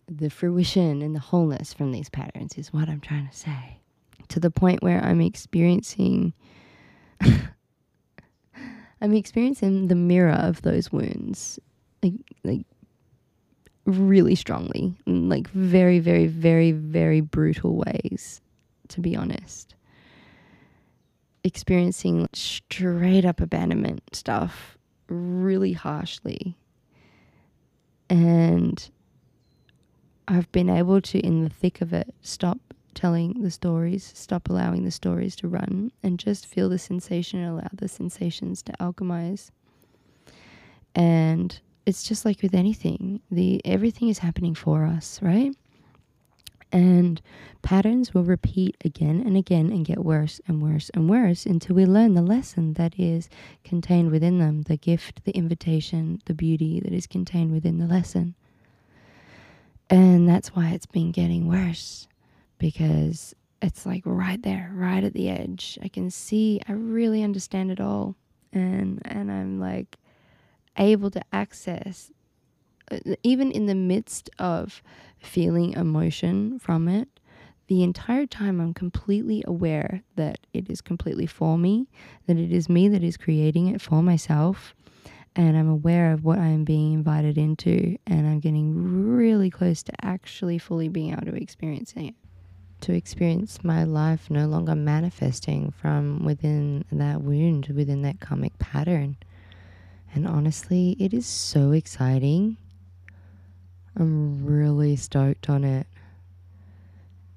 [0.09, 3.79] the fruition and the wholeness from these patterns is what I'm trying to say.
[4.29, 6.33] To the point where I'm experiencing
[9.03, 11.59] I'm experiencing the mirror of those wounds
[12.03, 12.65] like like
[13.85, 18.41] really strongly like very very very very brutal ways
[18.89, 19.75] to be honest
[21.43, 26.57] experiencing straight up abandonment stuff really harshly
[28.09, 28.91] and
[30.33, 32.59] I've been able to, in the thick of it, stop
[32.95, 37.51] telling the stories, stop allowing the stories to run, and just feel the sensation and
[37.51, 39.51] allow the sensations to alchemize.
[40.95, 45.55] And it's just like with anything, the everything is happening for us, right?
[46.73, 47.21] And
[47.61, 51.85] patterns will repeat again and again and get worse and worse and worse until we
[51.85, 53.29] learn the lesson that is
[53.65, 58.35] contained within them, the gift, the invitation, the beauty that is contained within the lesson.
[59.93, 62.09] And that's why it's been getting worse
[62.57, 65.79] because it's like right there, right at the edge.
[65.83, 68.17] I can see, I really understand it all.
[68.55, 69.99] And and I'm like
[70.79, 72.11] able to access
[72.91, 74.83] uh, even in the midst of
[75.19, 77.09] feeling emotion from it,
[77.67, 81.87] the entire time I'm completely aware that it is completely for me,
[82.27, 84.75] that it is me that is creating it for myself,
[85.35, 89.93] and I'm aware of what I'm being invited into, and I'm getting really close to
[90.05, 92.15] actually fully being able to experience it.
[92.83, 99.17] To experience my life no longer manifesting from within that wound, within that karmic pattern.
[100.15, 102.57] And honestly, it is so exciting.
[103.97, 105.87] I'm really stoked on it.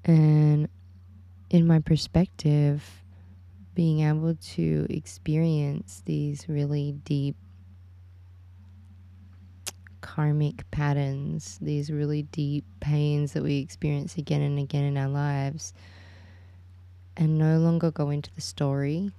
[0.04, 0.68] And
[1.48, 3.02] in my perspective,
[3.74, 7.36] being able to experience these really deep
[10.06, 15.74] karmic patterns, these really deep pains that we experience again and again in our lives,
[17.16, 19.10] and no longer go into the story,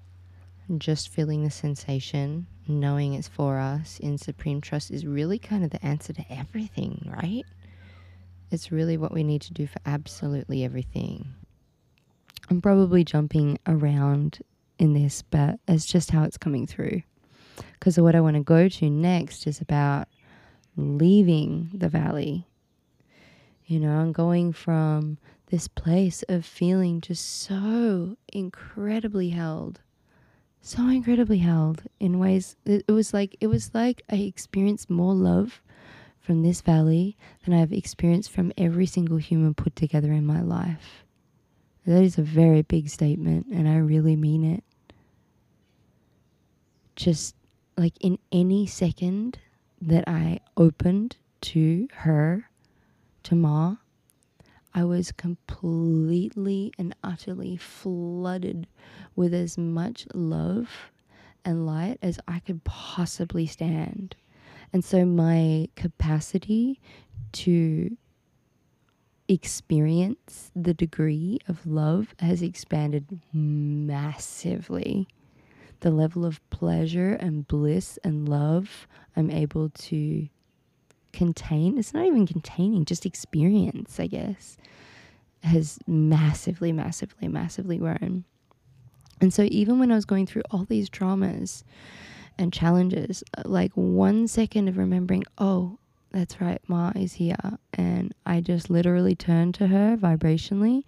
[0.78, 5.72] just feeling the sensation, knowing it's for us in supreme trust is really kind of
[5.72, 7.46] the answer to everything, right?
[8.50, 11.28] It's really what we need to do for absolutely everything.
[12.50, 14.40] I'm probably jumping around
[14.80, 17.02] in this, but it's just how it's coming through.
[17.74, 20.08] Because what I want to go to next is about
[20.78, 22.48] leaving the valley.
[23.66, 25.18] You know, I'm going from
[25.48, 29.82] this place of feeling just so incredibly held.
[30.62, 35.62] So incredibly held in ways it was like it was like I experienced more love
[36.20, 37.16] from this valley
[37.46, 41.06] than I've experienced from every single human put together in my life.
[41.86, 44.64] That is a very big statement, and I really mean it.
[46.98, 47.34] Just
[47.78, 49.40] like in any second
[49.82, 52.50] that I opened to her,
[53.24, 53.78] to Ma,
[54.74, 58.68] I was completely and utterly flooded
[59.16, 60.70] with as much love
[61.44, 64.16] and light as I could possibly stand.
[64.74, 66.80] And so my capacity
[67.34, 67.98] to
[69.28, 75.08] experience the degree of love has expanded massively.
[75.82, 80.28] The level of pleasure and bliss and love I'm able to
[81.14, 84.58] contain, it's not even containing, just experience, I guess,
[85.44, 88.24] has massively, massively, massively grown.
[89.20, 91.64] And so even when I was going through all these traumas
[92.38, 95.80] and challenges, uh, like one second of remembering, oh,
[96.12, 97.58] that's right, Ma is here.
[97.74, 100.84] And I just literally turned to her vibrationally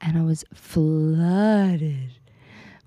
[0.00, 2.10] and I was flooded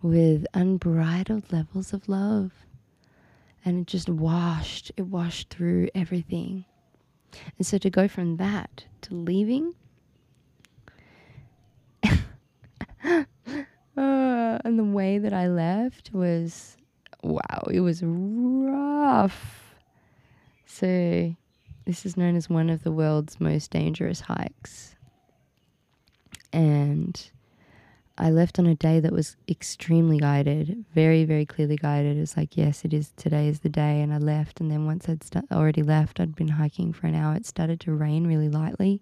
[0.06, 2.52] with unbridled levels of love.
[3.64, 6.66] And it just washed, it washed through everything.
[7.58, 9.74] And so to go from that to leaving,
[12.04, 12.14] uh,
[13.96, 16.78] and the way that I left was
[17.24, 19.76] wow, it was rough.
[20.68, 21.36] So
[21.86, 24.96] this is known as one of the world's most dangerous hikes.
[26.54, 27.32] And
[28.18, 32.16] I left on a day that was extremely guided, very, very clearly guided.
[32.16, 34.00] It was like, yes, it is today is the day.
[34.02, 34.62] And I left.
[34.62, 37.36] And then once I'd st- already left, I'd been hiking for an hour.
[37.36, 39.02] It started to rain really lightly.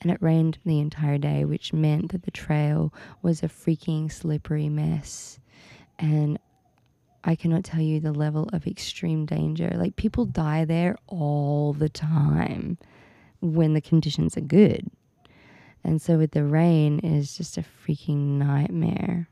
[0.00, 4.70] And it rained the entire day, which meant that the trail was a freaking slippery
[4.70, 5.38] mess.
[5.98, 6.38] And
[7.22, 9.72] I cannot tell you the level of extreme danger.
[9.74, 12.78] Like people die there all the time
[13.40, 14.90] when the conditions are good.
[15.84, 19.28] And so with the rain is just a freaking nightmare.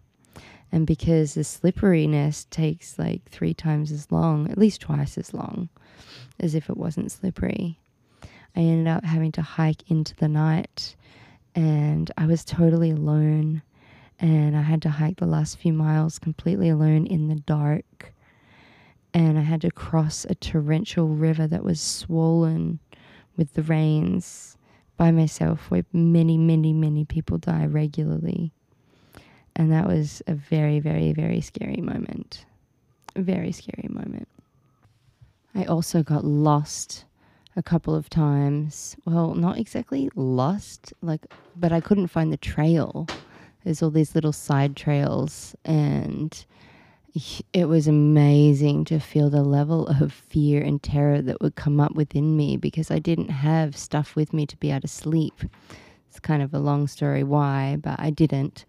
[0.71, 5.71] And because the slipperiness takes like three times as long, at least twice as long,
[6.39, 7.79] as if it wasn't slippery,
[8.55, 10.95] I ended up having to hike into the night
[11.55, 13.63] and I was totally alone
[14.19, 18.15] and I had to hike the last few miles completely alone in the dark.
[19.15, 22.79] And I had to cross a torrential river that was swollen
[23.37, 24.57] with the rains
[24.97, 28.53] by myself, where many, many, many people die regularly.
[29.55, 32.45] And that was a very, very, very scary moment.
[33.17, 34.29] A very scary moment.
[35.55, 37.05] I also got lost
[37.57, 38.97] a couple of times.
[39.05, 41.27] Well, not exactly lost, like,
[41.57, 43.07] but I couldn't find the trail
[43.65, 46.45] there's all these little side trails, and
[47.53, 51.95] it was amazing to feel the level of fear and terror that would come up
[51.95, 55.43] within me because I didn't have stuff with me to be able to sleep.
[56.09, 58.65] It's kind of a long story why, but I didn't.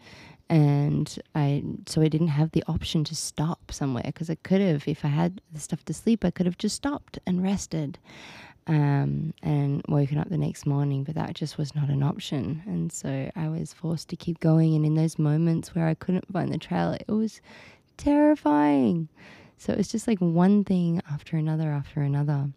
[0.49, 4.87] And I, so I didn't have the option to stop somewhere because I could have,
[4.87, 7.97] if I had the stuff to sleep, I could have just stopped and rested
[8.67, 12.61] um, and woken up the next morning, but that just was not an option.
[12.65, 14.75] And so I was forced to keep going.
[14.75, 17.41] And in those moments where I couldn't find the trail, it was
[17.97, 19.09] terrifying.
[19.57, 22.49] So it's just like one thing after another after another.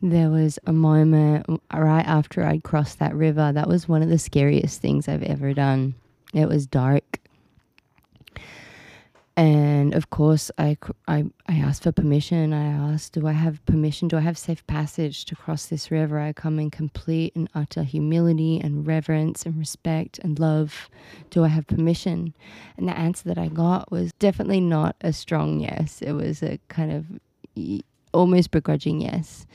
[0.00, 3.52] There was a moment right after I'd crossed that river.
[3.52, 5.94] That was one of the scariest things I've ever done.
[6.32, 7.18] It was dark
[9.38, 10.76] and of course I,
[11.06, 12.52] I, I asked for permission.
[12.52, 14.08] I asked do i have permission?
[14.08, 16.18] Do i have safe passage to cross this river?
[16.18, 20.90] I come in complete and utter humility and reverence and respect and love.
[21.30, 22.34] Do i have permission?
[22.76, 26.02] And the answer that i got was definitely not a strong yes.
[26.02, 27.06] It was a kind of
[28.12, 29.46] almost begrudging yes.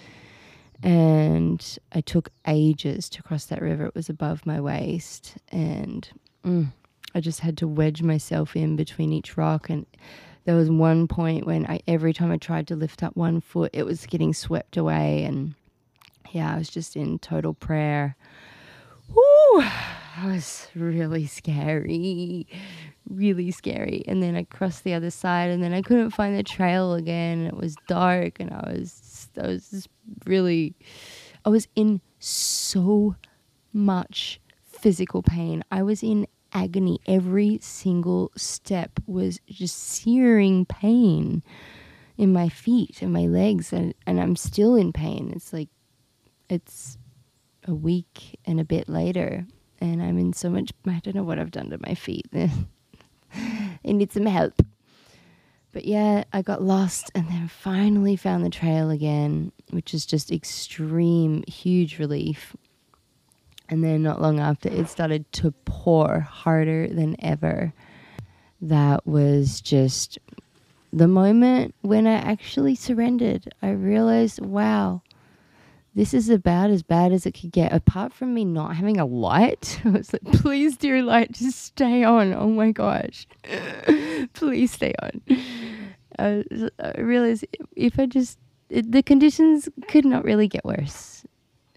[0.81, 3.87] And i took ages to cross that river.
[3.87, 5.35] It was above my waist.
[5.51, 6.07] And
[6.45, 6.71] mm,
[7.15, 9.69] I just had to wedge myself in between each rock.
[9.69, 9.85] And
[10.45, 13.71] there was one point when I, every time I tried to lift up one foot,
[13.73, 15.23] it was getting swept away.
[15.23, 15.55] And
[16.31, 18.15] yeah, I was just in total prayer.
[19.09, 19.61] Woo!
[20.15, 22.47] That was really scary,
[23.09, 24.03] really scary.
[24.07, 27.45] And then I crossed the other side, and then I couldn't find the trail again.
[27.45, 29.89] It was dark, and I was, I was just
[30.25, 30.75] really,
[31.45, 33.15] I was in so
[33.73, 35.63] much physical pain.
[35.71, 36.99] I was in agony.
[37.07, 41.43] Every single step was just searing pain
[42.17, 45.31] in my feet and my legs, and, and I'm still in pain.
[45.35, 45.69] It's like
[46.49, 46.97] it's
[47.65, 49.45] a week and a bit later,
[49.79, 50.71] and I'm in so much.
[50.85, 52.27] I don't know what I've done to my feet.
[53.35, 54.61] I need some help.
[55.71, 59.51] But yeah, I got lost and then finally found the trail again.
[59.71, 62.55] which is just extreme, huge relief.
[63.73, 67.73] And then not long after, it started to pour harder than ever.
[68.61, 70.19] That was just
[70.91, 73.51] the moment when I actually surrendered.
[73.63, 75.01] I realized, wow,
[75.95, 77.73] this is about as bad as it could get.
[77.73, 82.03] Apart from me not having a light, I was like, please, dear light, just stay
[82.03, 82.31] on.
[82.31, 83.25] Oh my gosh.
[84.33, 85.19] please stay on.
[86.19, 86.43] I,
[86.99, 88.37] realized if I just,
[88.69, 91.25] it, the conditions could not really get worse.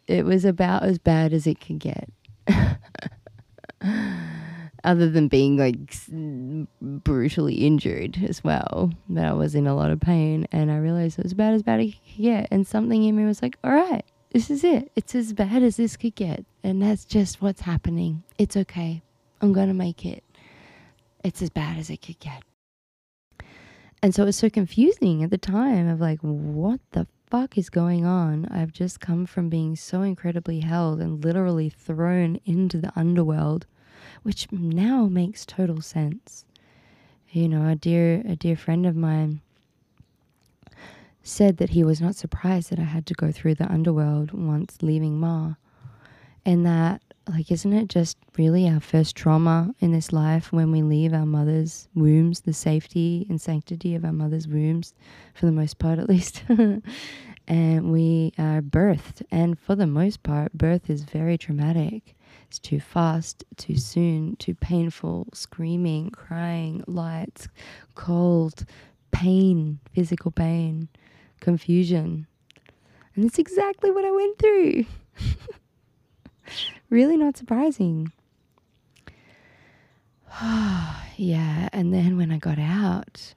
[0.07, 2.11] It was about as bad as it could get.
[4.85, 5.95] Other than being like
[6.81, 11.19] brutally injured as well, but I was in a lot of pain and I realized
[11.19, 12.49] it was about as bad as it could get.
[12.53, 14.93] And something in me was like, all right, this is it.
[14.95, 16.45] It's as bad as this could get.
[16.63, 18.23] And that's just what's happening.
[18.39, 19.03] It's okay.
[19.41, 20.23] I'm to make it.
[21.25, 22.45] It's as bad as it could get.
[24.03, 27.71] And so it was so confusing at the time of like, what the fuck is
[27.71, 28.47] going on?
[28.47, 33.67] I've just come from being so incredibly held and literally thrown into the underworld,
[34.23, 36.45] which now makes total sense.
[37.31, 39.41] You know, a dear a dear friend of mine
[41.23, 44.79] said that he was not surprised that I had to go through the underworld once
[44.81, 45.55] leaving Ma.
[46.45, 50.83] And that like isn't it just really our first trauma in this life when we
[50.83, 54.95] leave our mother's wombs the safety and sanctity of our mother's wombs
[55.35, 56.45] for the most part at least?
[57.49, 62.17] And we are birthed and for the most part birth is very traumatic.
[62.49, 65.29] It's too fast too soon too painful.
[65.33, 67.49] Screaming crying lights
[67.95, 68.65] cold
[69.13, 70.89] pain physical pain
[71.41, 72.27] confusion.
[73.15, 74.85] And it's exactly what i went through
[76.91, 78.13] really not surprising.
[81.17, 83.35] yeah, and then when I got out,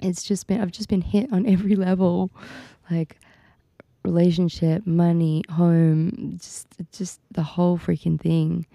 [0.00, 2.30] it's just been I've just been hit on every level,
[2.90, 3.18] like
[4.04, 8.66] relationship, money, home, just just the whole freaking thing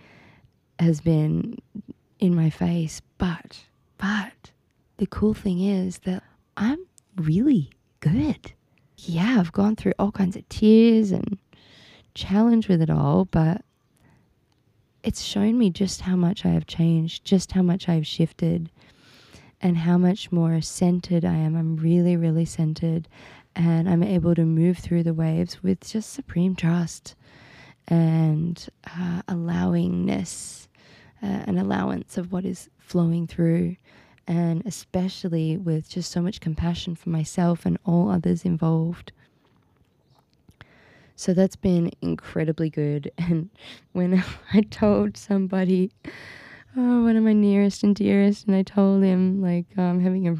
[0.80, 1.58] has been
[2.20, 3.01] in my face.
[3.18, 3.66] But
[3.97, 4.51] but
[4.97, 6.24] the cool thing is that
[6.58, 6.86] I'm
[7.18, 8.53] really good.
[8.97, 11.38] Yeah, I've gone through all kinds of tears and
[12.16, 13.61] challenge with it all, but
[15.03, 18.72] it's shown me just how much I have changed, just how much I've shifted,
[19.61, 21.55] and how much more centered I am.
[21.55, 23.07] I'm really, really centered,
[23.55, 27.16] and I'm able to move through the waves with just supreme trust
[27.88, 30.68] and uh, allowingness,
[31.22, 33.76] uh, an allowance of what is flowing through,
[34.28, 39.11] and especially with just so much compassion for myself and all others involved.
[41.16, 43.11] So that's been incredibly good.
[43.18, 43.49] And
[43.93, 45.91] when I told somebody,
[46.76, 50.36] oh, one of my nearest and dearest, and I told him, like, I'm having a,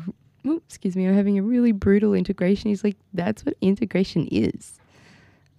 [0.46, 4.80] oh, excuse me, I'm having a really brutal integration, he's like, that's what integration is.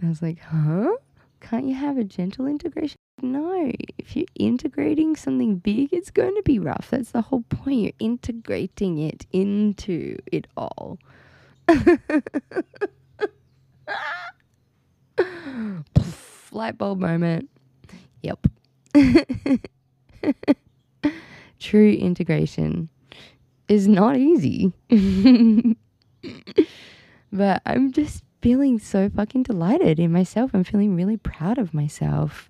[0.02, 0.96] I was like, huh?
[1.40, 2.96] Can't you have a gentle integration?
[3.22, 6.88] No, if you're integrating something big, it's going to be rough.
[6.90, 7.80] That's the whole point.
[7.80, 10.98] You're integrating it into it all.
[16.52, 17.48] light bulb moment.
[18.22, 18.46] Yep.
[21.58, 22.88] True integration
[23.68, 24.72] is not easy.
[27.32, 30.52] but I'm just feeling so fucking delighted in myself.
[30.54, 32.48] I'm feeling really proud of myself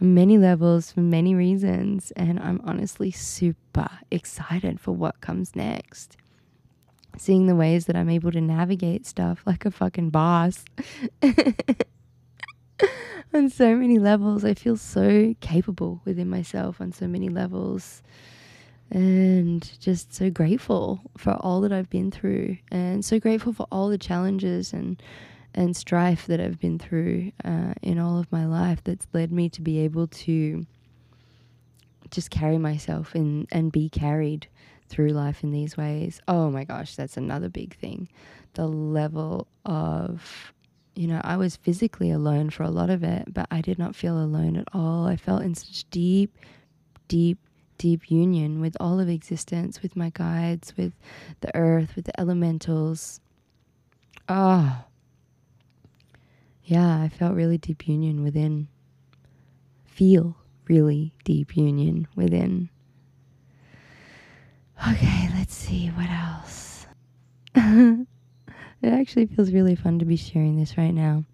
[0.00, 2.10] on many levels for many reasons.
[2.16, 6.16] And I'm honestly super excited for what comes next.
[7.16, 10.64] Seeing the ways that I'm able to navigate stuff like a fucking boss.
[13.32, 14.44] on so many levels.
[14.44, 18.02] I feel so capable within myself on so many levels.
[18.90, 23.88] And just so grateful for all that I've been through, and so grateful for all
[23.88, 25.00] the challenges and
[25.54, 29.48] and strife that I've been through uh, in all of my life that's led me
[29.50, 30.64] to be able to
[32.10, 34.46] just carry myself and, and be carried
[34.90, 36.20] through life in these ways.
[36.28, 38.08] Oh my gosh, that's another big thing.
[38.54, 40.52] The level of
[40.96, 43.96] you know, I was physically alone for a lot of it, but I did not
[43.96, 45.06] feel alone at all.
[45.06, 46.36] I felt in such deep,
[47.08, 47.38] deep,
[47.78, 50.92] deep union with all of existence, with my guides, with
[51.40, 53.20] the earth, with the elementals.
[54.28, 54.84] Ah.
[54.84, 54.86] Oh.
[56.64, 58.68] Yeah, I felt really deep union within.
[59.86, 60.36] Feel
[60.68, 62.68] really deep union within.
[64.88, 66.86] Okay, let's see what else.
[68.82, 71.24] It actually feels really fun to be sharing this right now.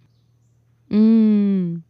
[0.90, 1.82] Mm.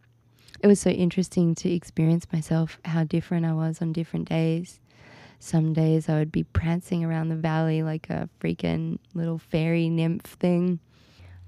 [0.61, 4.79] It was so interesting to experience myself, how different I was on different days.
[5.39, 10.25] Some days I would be prancing around the valley like a freaking little fairy nymph
[10.25, 10.79] thing.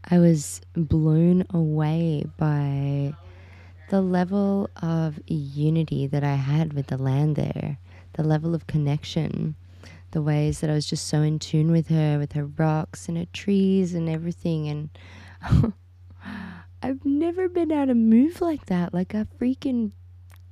[0.05, 3.13] I was blown away by
[3.89, 7.77] the level of unity that I had with the land there,
[8.13, 9.55] the level of connection,
[10.11, 13.17] the ways that I was just so in tune with her, with her rocks and
[13.17, 14.67] her trees and everything.
[14.67, 14.89] And
[16.81, 19.91] I've never been able to move like that, like a freaking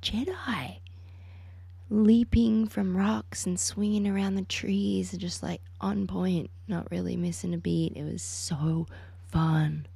[0.02, 0.78] Jedi.
[1.90, 7.16] Leaping from rocks and swinging around the trees, and just like on point, not really
[7.16, 7.94] missing a beat.
[7.96, 8.86] It was so
[9.28, 9.86] fun.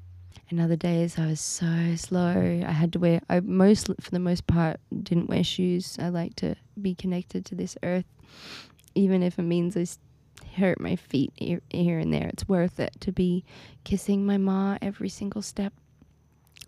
[0.52, 2.62] And other days I was so slow.
[2.66, 5.96] I had to wear, I most, for the most part, didn't wear shoes.
[5.98, 8.04] I like to be connected to this earth,
[8.94, 9.86] even if it means I
[10.56, 12.28] hurt my feet here, and there.
[12.28, 13.44] It's worth it to be
[13.84, 15.72] kissing my ma every single step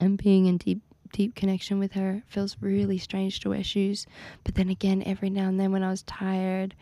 [0.00, 0.80] and being in deep
[1.12, 2.16] deep connection with her.
[2.16, 4.06] It feels really strange to wear shoes.
[4.42, 6.74] But then again, every now and then when I was tired,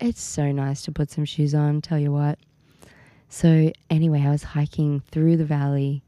[0.00, 2.38] it's so nice to put some shoes on, tell you what.
[3.28, 6.02] So, anyway, I was hiking through the valley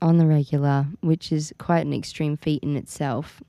[0.00, 3.42] on the regular, which is quite an extreme feat in itself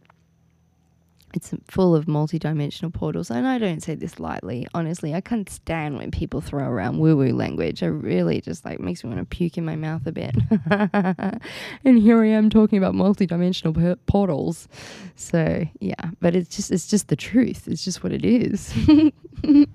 [1.33, 5.13] it's full of multi-dimensional portals and i don't say this lightly honestly.
[5.13, 7.81] I can't stand when people throw around woo-woo language.
[7.83, 10.35] It really just like makes me want to puke in my mouth a bit.
[11.85, 14.67] And here i am talking about multi-dimensional portals.
[15.15, 17.67] So yeah but it's just it's just the truth.
[17.67, 18.73] It's just what it is.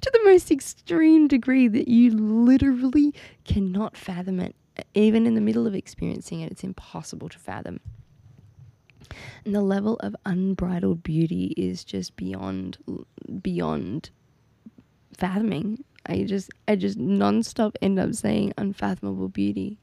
[0.00, 3.14] To the most extreme degree that you literally
[3.44, 4.56] cannot fathom it
[4.94, 7.78] even in the middle of experiencing it it's impossible to fathom
[9.44, 12.78] and the level of unbridled beauty is just beyond
[13.42, 14.10] beyond
[15.16, 15.84] fathoming.
[16.06, 19.78] I just i just nonstop end up saying unfathomable beauty.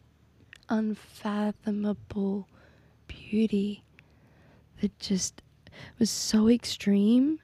[0.70, 2.48] Unfathomable
[3.08, 3.84] beauty
[4.82, 5.42] that just
[6.00, 7.40] was so extreme.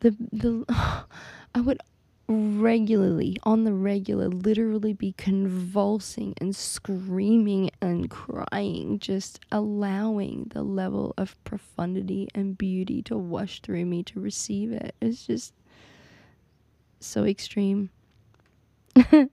[0.00, 0.64] The the
[1.54, 1.80] i would
[2.28, 11.14] regularly, on the regular, literally be convulsing and screaming and crying, just allowing the level
[11.16, 14.94] of profundity and beauty to wash through me to receive it.
[15.00, 15.54] It's just
[17.00, 17.88] so extreme.
[18.96, 19.28] I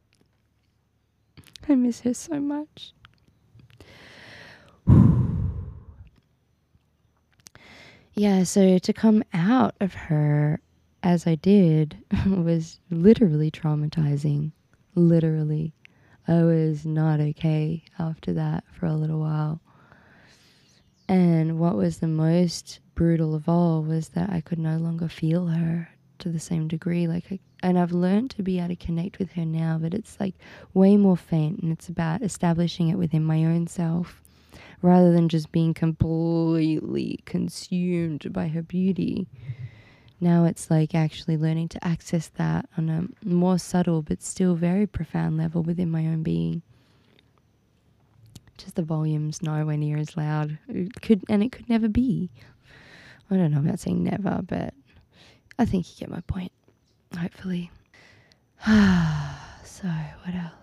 [1.68, 2.94] miss her so much.
[8.14, 10.62] yeah, so to come out of her
[11.06, 14.52] as I did was literally traumatizing.
[14.96, 15.74] Literally.
[16.28, 19.62] I was not okay after that for a little while.
[21.08, 25.46] And what was the most brutal of all was that I could no longer feel
[25.48, 27.08] her to the same degree.
[27.08, 30.20] Like, I, and I've learned to be able to connect with her now, but it's
[30.20, 30.34] like
[30.74, 34.24] way more faint, and it's about establishing it within my own self
[34.82, 39.28] rather than just being completely consumed by her beauty
[40.20, 44.88] now it's like actually learning to access that on a more subtle but still very
[44.88, 46.62] profound level within my own being.
[48.58, 50.58] Just the volume's nowhere near as loud.
[50.70, 52.30] It could and it could never be.
[53.30, 54.74] I don't know about saying never, but
[55.60, 56.54] I think you get my point.
[57.20, 57.72] Hopefully.
[58.66, 60.54] so what else?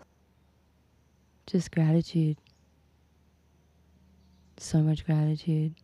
[1.46, 2.38] Just gratitude.
[4.56, 5.74] So much gratitude.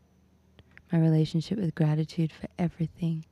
[0.90, 3.26] My relationship with gratitude for everything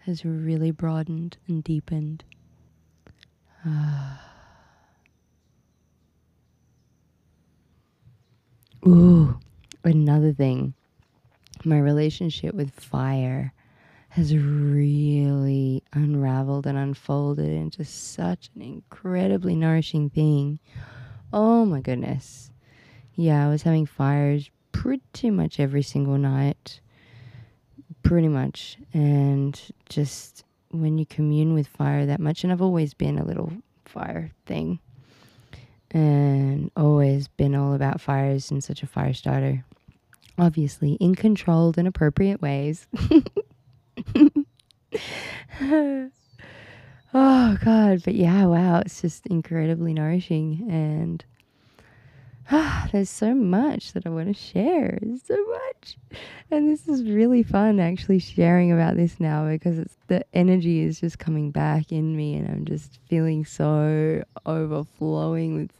[0.00, 2.24] has really broadened and deepened.
[3.64, 4.20] Ah.
[8.86, 9.38] Ooh,
[9.84, 10.74] another thing.
[11.64, 13.52] My relationship with fire
[14.10, 20.58] has really unraveled and unfolded into such an incredibly nourishing thing.
[21.32, 22.50] Oh my goodness.
[23.14, 26.80] Yeah, I was having fires pretty much every single night
[28.02, 28.78] pretty much.
[28.92, 33.52] And just when you commune with fire that much, and I've always been a little
[33.84, 34.78] fire thing,
[35.90, 39.64] and always been all about fires and such a fire starter.
[40.38, 42.86] Obviously, in controlled and appropriate ways.
[47.12, 51.24] oh god but yeah wow it's just incredibly nourishing and
[52.92, 54.98] there's so much that I want to share.
[55.24, 55.96] So much.
[56.50, 60.98] And this is really fun actually sharing about this now because it's the energy is
[61.00, 65.70] just coming back in me and I'm just feeling so overflowing with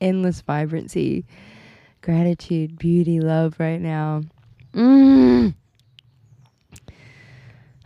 [0.00, 1.24] endless vibrancy,
[2.00, 4.22] gratitude, beauty, love right now.
[4.72, 5.54] Mm.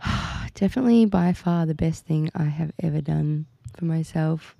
[0.55, 3.45] Definitely by far the best thing I have ever done
[3.77, 4.55] for myself.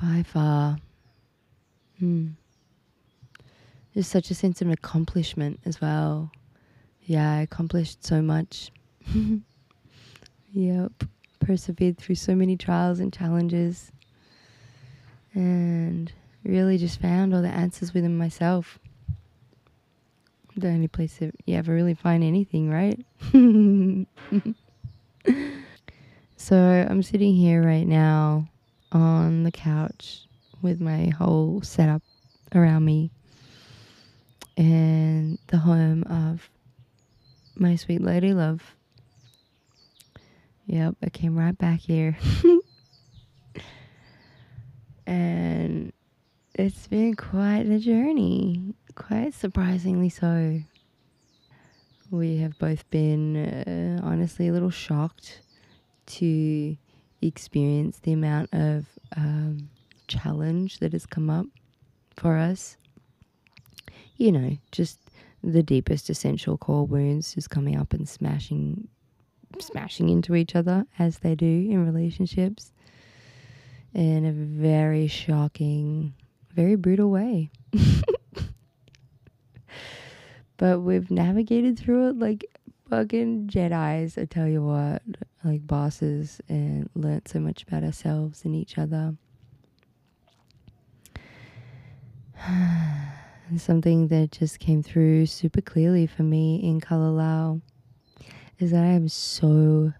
[0.00, 0.78] By far.
[1.98, 2.28] Hmm.
[3.94, 6.30] There's such a sense of accomplishment as well.
[7.04, 8.70] Yeah, I accomplished so much.
[10.52, 10.92] yep.
[11.40, 13.90] Persevered through so many trials and challenges.
[15.32, 16.12] and
[16.44, 18.78] really just found all the answers within myself.
[20.56, 23.04] The only place that you ever really find anything, right?
[26.36, 28.48] so I'm sitting here right now
[28.92, 30.26] on the couch
[30.62, 32.02] with my whole setup
[32.54, 33.10] around me
[34.56, 36.48] and the home of
[37.56, 38.74] my sweet lady love.
[40.66, 42.16] Yep, I came right back here.
[45.06, 45.92] and
[46.54, 50.60] it's been quite a journey, quite surprisingly so.
[52.10, 55.40] We have both been uh, honestly a little shocked
[56.06, 56.76] to
[57.20, 58.86] experience the amount of
[59.16, 59.68] um,
[60.08, 61.46] challenge that has come up
[62.16, 62.76] for us.
[64.16, 64.98] You know, just
[65.42, 68.88] the deepest essential core wounds just coming up and smashing
[69.60, 72.72] smashing into each other as they do in relationships
[73.94, 76.12] in a very shocking,
[76.54, 77.50] very brutal way.
[80.58, 82.44] but we've navigated through it like
[82.90, 85.02] fucking Jedi's, I tell you what,
[85.44, 89.14] like bosses, and learnt so much about ourselves and each other.
[92.46, 93.10] and
[93.58, 97.60] something that just came through super clearly for me in Kalalau
[98.58, 99.92] is that I am so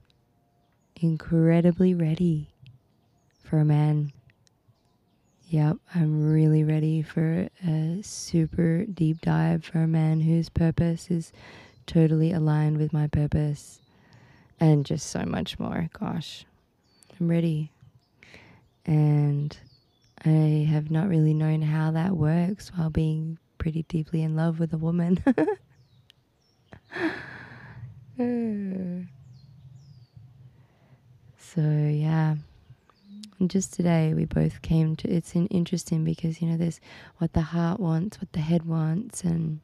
[0.97, 2.49] incredibly ready
[3.43, 4.13] for a man.
[5.49, 11.33] Yep, I'm really ready for a super deep dive for a man whose purpose is
[11.87, 13.81] totally aligned with my purpose
[14.59, 15.89] and just so much more.
[15.99, 16.45] Gosh,
[17.21, 17.71] I'm ready.
[18.85, 19.57] And
[20.25, 24.73] I have not really known how that works while being pretty deeply in love with
[24.73, 25.19] a woman.
[31.37, 32.37] so, yeah.
[33.41, 36.81] And just today, we both came to it's interesting because, you know, there's
[37.19, 39.59] what the heart wants, what the head wants, and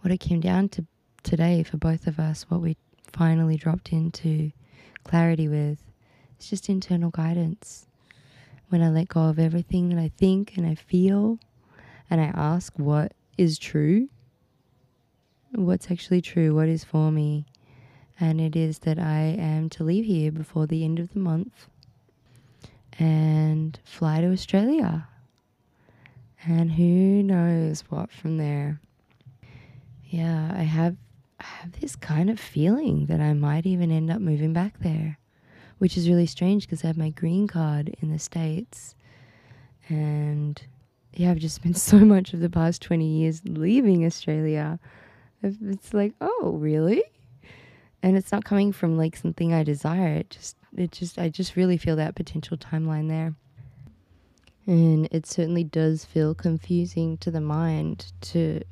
[0.00, 0.86] what it came down to
[1.22, 2.78] today for both of us, what we
[3.12, 4.52] finally dropped into
[5.04, 5.80] clarity with,
[6.38, 7.86] it's just internal guidance.
[8.70, 11.40] When I let go of everything that I think and I feel,
[12.10, 14.08] and I ask what is true,
[15.52, 17.46] what's actually true, what is for me,
[18.18, 21.68] and it is that I am to leave here before the end of the month
[22.98, 25.08] and fly to Australia.
[26.44, 28.80] And who knows what from there.
[30.04, 30.96] Yeah, I have
[31.40, 35.18] I have this kind of feeling that I might even end up moving back there,
[35.78, 38.94] which is really strange because I have my green card in the States.
[39.88, 40.60] And
[41.16, 44.78] yeah, I've just spent so much of the past 20 years leaving Australia.
[45.42, 47.02] It's like, oh, really?
[48.02, 50.14] And it's not coming from like something I desire.
[50.14, 53.34] It just it just I just really feel that potential timeline there.
[54.66, 58.62] And it certainly does feel confusing to the mind to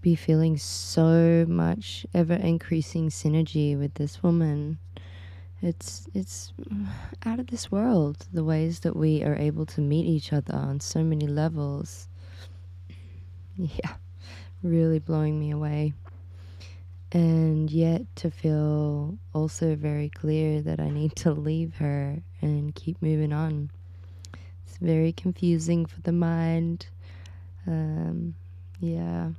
[0.00, 4.78] be feeling so much ever increasing synergy with this woman.
[5.60, 6.52] It's it's
[7.26, 10.80] out of this world the ways that we are able to meet each other on
[10.80, 12.08] so many levels.
[13.56, 13.94] Yeah,
[14.62, 15.94] really blowing me away
[17.12, 23.00] and yet to feel also very clear that I need to leave her and keep
[23.00, 23.70] moving on.
[24.66, 26.86] It's very confusing for the mind.
[27.66, 28.34] Um,
[28.80, 29.30] yeah.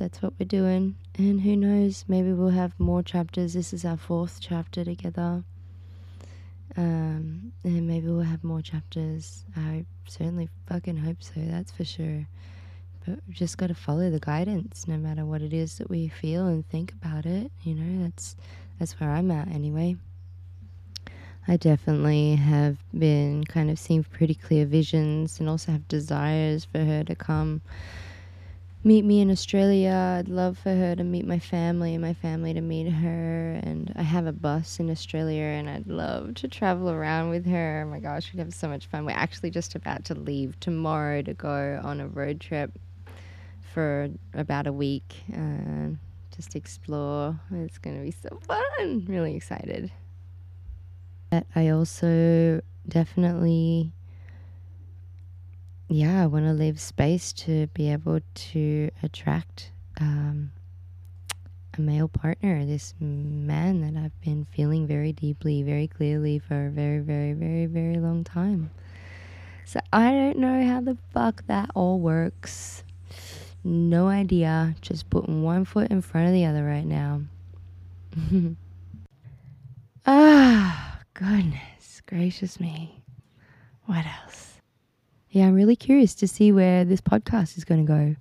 [0.00, 0.96] That's what we're doing.
[1.18, 3.52] And who knows, maybe we'll have more chapters.
[3.52, 5.44] This is our fourth chapter together.
[6.74, 9.44] Um, and maybe we'll have more chapters.
[9.54, 12.26] I certainly fucking hope so, that's for sure.
[13.04, 16.08] But we've just got to follow the guidance, no matter what it is that we
[16.08, 17.52] feel and think about it.
[17.62, 18.36] You know, that's
[18.78, 19.96] that's where I'm at anyway.
[21.46, 26.78] I definitely have been kind of seeing pretty clear visions and also have desires for
[26.82, 27.60] her to come
[28.82, 30.16] meet me in Australia.
[30.18, 33.60] I'd love for her to meet my family and my family to meet her.
[33.62, 37.84] And I have a bus in Australia and I'd love to travel around with her.
[37.86, 39.04] Oh my gosh, we'd have so much fun.
[39.04, 42.72] We're actually just about to leave tomorrow to go on a road trip
[43.74, 45.98] for about a week and
[46.34, 47.38] just explore.
[47.52, 49.04] It's going to be so fun.
[49.08, 49.92] Really excited.
[51.30, 53.92] But I also definitely,
[55.90, 60.52] yeah, I want to leave space to be able to attract um,
[61.76, 66.70] a male partner, this man that I've been feeling very deeply, very clearly for a
[66.70, 68.70] very, very, very, very long time.
[69.64, 72.84] So I don't know how the fuck that all works.
[73.64, 74.76] No idea.
[74.80, 77.22] Just putting one foot in front of the other right now.
[80.06, 83.02] ah, goodness gracious me.
[83.86, 84.49] what else?
[85.30, 88.16] Yeah, I'm really curious to see where this podcast is going to go.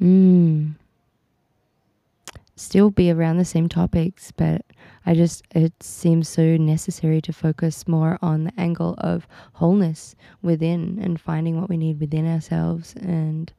[0.00, 0.74] Mm.
[2.56, 4.64] Still be around the same topics, but
[5.04, 10.98] I just, it seems so necessary to focus more on the angle of wholeness within
[11.02, 12.94] and finding what we need within ourselves.
[12.96, 13.52] And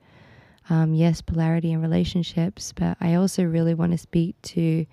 [0.72, 4.86] um, yes, polarity in relationships, but I also really want to speak to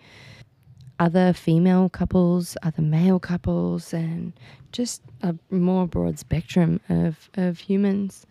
[0.99, 4.33] other female couples, other male couples, and
[4.73, 8.27] just a more broad spectrum of, of humans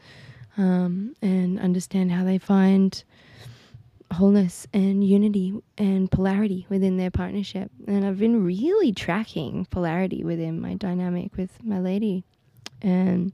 [0.57, 3.03] um, and understand how they find
[4.11, 7.71] wholeness and unity and polarity within their partnership.
[7.87, 12.23] And I've been really tracking polarity within my dynamic with my lady.
[12.81, 13.33] And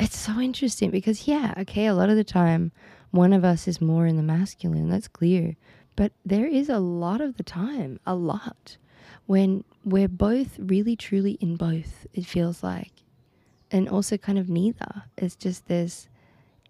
[0.00, 2.72] it's so interesting because, yeah, okay, a lot of the time
[3.10, 5.56] one of us is more in the masculine, that's clear.
[5.96, 8.76] But there is a lot of the time, a lot,
[9.24, 12.92] when we're both really truly in both, it feels like.
[13.70, 15.04] And also kind of neither.
[15.16, 16.08] It's just there's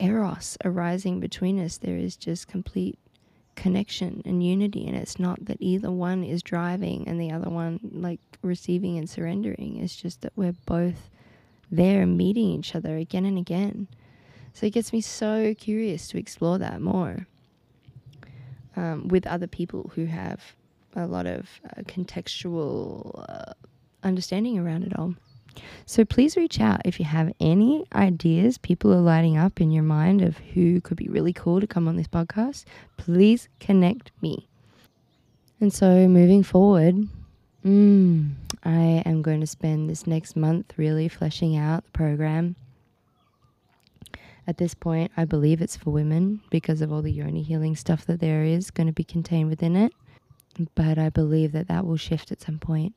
[0.01, 1.77] eros arising between us.
[1.77, 2.99] There is just complete
[3.57, 4.87] connection and unity.
[4.87, 9.11] And it's not that either one is driving and the other one like receiving and
[9.11, 9.79] surrendering.
[9.83, 11.11] It's just that we're both
[11.71, 13.89] there and meeting each other again and again.
[14.53, 17.27] So it gets me so curious to explore that more
[18.77, 20.41] um, with other people who have
[20.95, 23.53] a lot of uh, contextual uh,
[24.03, 25.15] understanding around it all.
[25.87, 29.83] So please reach out if you have any ideas people are lighting up in your
[29.83, 32.65] mind of who could be really cool to come on this podcast.
[32.97, 34.49] Please connect me.
[35.61, 36.97] And so moving forward,
[37.65, 38.31] mm,
[38.65, 42.57] I am going to spend this next month really fleshing out the program
[44.47, 48.07] at this point, I believe it's for women because of all the yoni healing stuff
[48.07, 49.93] that there is going to be contained within it.
[50.75, 52.95] But I believe that that will shift at some point.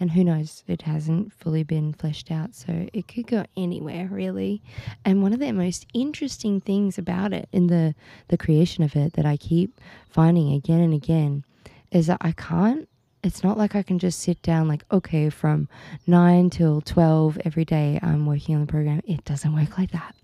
[0.00, 4.62] And who knows, it hasn't fully been fleshed out, so it could go anywhere really.
[5.04, 7.96] And one of the most interesting things about it in the,
[8.28, 11.44] the creation of it that I keep finding again and again
[11.90, 12.88] is that I can't
[13.22, 15.68] it's not like I can just sit down like okay from
[16.06, 19.00] 9 till 12 every day I'm working on the program.
[19.06, 20.14] It doesn't work like that.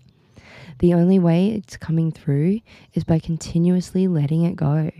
[0.79, 2.59] The only way it's coming through
[2.93, 4.91] is by continuously letting it go.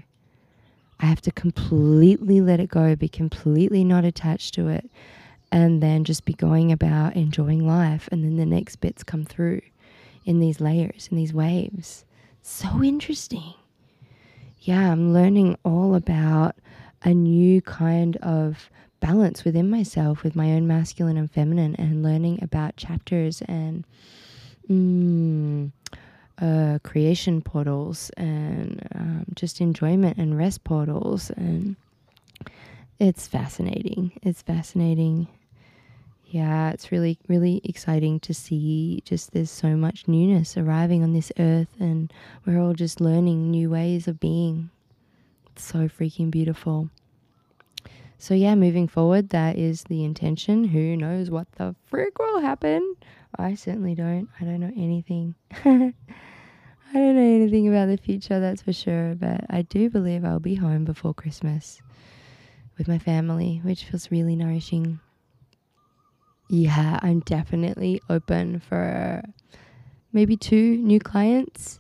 [1.00, 4.90] I have to completely let it go, be completely not attached to it,
[5.52, 8.08] and then just be going about enjoying life.
[8.12, 9.62] And then the next bits come through
[10.24, 12.06] in these layers, in these waves.
[12.42, 13.54] So interesting.
[14.62, 16.56] Yeah, I'm learning all about
[17.04, 18.70] a new kind of
[19.00, 23.86] balance within myself with my own masculine and feminine, and learning about chapters and
[24.70, 25.72] mm,
[26.42, 31.30] uh, creation portals and um, just enjoyment and rest portals.
[31.32, 31.76] And
[33.00, 34.12] it's fascinating.
[34.22, 35.28] It's fascinating.
[36.28, 41.32] Yeah, it's really, really exciting to see just there's so much newness arriving on this
[41.40, 42.12] earth, and
[42.46, 44.70] we're all just learning new ways of being.
[45.52, 46.90] It's so freaking beautiful.
[48.18, 50.66] So, yeah, moving forward, that is the intention.
[50.66, 52.96] Who knows what the frick will happen?
[53.38, 54.30] I certainly don't.
[54.40, 55.36] I don't know anything.
[55.54, 55.94] I
[56.94, 59.16] don't know anything about the future, that's for sure.
[59.16, 61.82] But I do believe I'll be home before Christmas
[62.78, 65.00] with my family, which feels really nourishing.
[66.50, 69.24] Yeah, I'm definitely open for
[70.14, 71.78] maybe two new clients.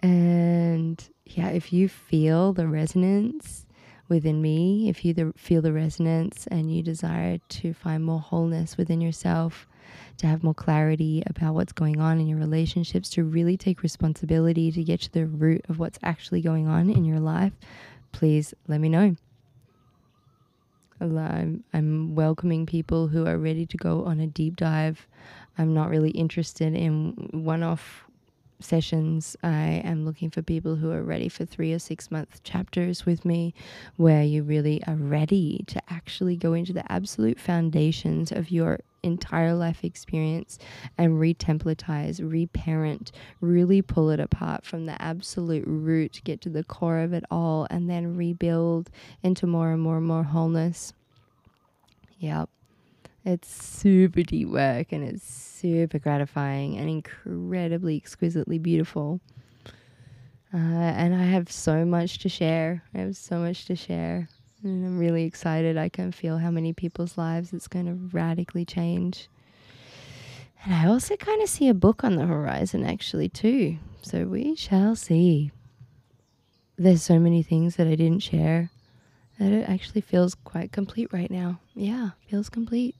[0.00, 3.66] And yeah, if you feel the resonance
[4.08, 8.76] within me, if you the, feel the resonance and you desire to find more wholeness
[8.76, 9.66] within yourself,
[10.18, 14.72] to have more clarity about what's going on in your relationships, to really take responsibility
[14.72, 17.52] to get to the root of what's actually going on in your life,
[18.12, 19.16] please let me know.
[21.00, 25.06] I'm, I'm welcoming people who are ready to go on a deep dive.
[25.58, 28.05] I'm not really interested in one off
[28.60, 33.06] sessions, I am looking for people who are ready for three or six month chapters
[33.06, 33.54] with me,
[33.96, 39.54] where you really are ready to actually go into the absolute foundations of your entire
[39.54, 40.58] life experience
[40.98, 46.98] and retemplatize, reparent, really pull it apart from the absolute root, get to the core
[46.98, 48.90] of it all, and then rebuild
[49.22, 50.92] into more and more and more wholeness.
[52.18, 52.48] Yep.
[53.26, 59.20] It's super deep work and it's super gratifying and incredibly exquisitely beautiful.
[60.54, 62.84] Uh, and I have so much to share.
[62.94, 64.28] I have so much to share.
[64.62, 65.76] And I'm really excited.
[65.76, 69.28] I can feel how many people's lives it's going to radically change.
[70.64, 73.78] And I also kind of see a book on the horizon, actually, too.
[74.02, 75.50] So we shall see.
[76.76, 78.70] There's so many things that I didn't share
[79.40, 81.58] that it actually feels quite complete right now.
[81.74, 82.94] Yeah, feels complete.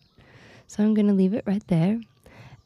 [0.67, 2.01] So I'm going to leave it right there.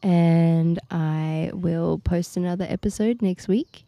[0.03, 3.84] And I will post another episode next week.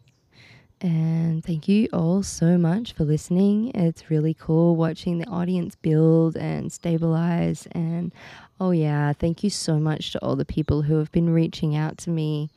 [0.81, 3.71] And thank you all so much for listening.
[3.73, 7.67] It's really cool watching the audience build and stabilize.
[7.71, 8.11] And
[8.59, 11.97] oh, yeah, thank you so much to all the people who have been reaching out
[11.99, 12.49] to me.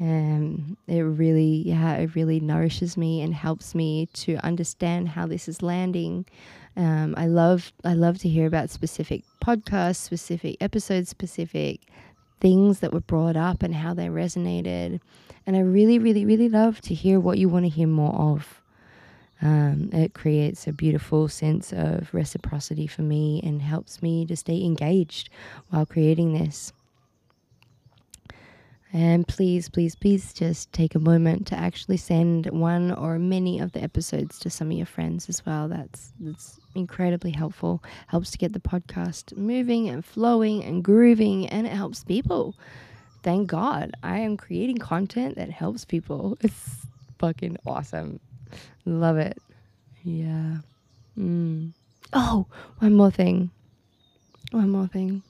[0.00, 5.46] Um, it really, yeah, it really nourishes me and helps me to understand how this
[5.46, 6.26] is landing.
[6.76, 11.80] Um, I love, I love to hear about specific podcasts, specific episodes, specific
[12.40, 15.00] things that were brought up and how they resonated.
[15.46, 18.60] And I really, really, really love to hear what you want to hear more of.
[19.42, 24.62] Um, it creates a beautiful sense of reciprocity for me and helps me to stay
[24.62, 25.30] engaged
[25.70, 26.72] while creating this.
[28.92, 33.72] And please, please, please just take a moment to actually send one or many of
[33.72, 35.66] the episodes to some of your friends as well.
[35.66, 37.82] That's that's incredibly helpful.
[38.08, 42.54] Helps to get the podcast moving and flowing and grooving and it helps people.
[43.22, 43.92] Thank God.
[44.02, 46.38] I am creating content that helps people.
[46.42, 46.86] It's
[47.18, 48.18] fucking awesome.
[48.84, 49.38] Love it.
[50.02, 50.56] Yeah.
[51.16, 51.72] Mm.
[52.12, 52.46] Oh,
[52.78, 53.50] one more thing.
[54.50, 55.22] One more thing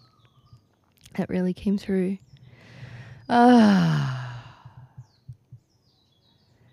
[1.16, 2.18] that really came through
[3.28, 4.18] Ah.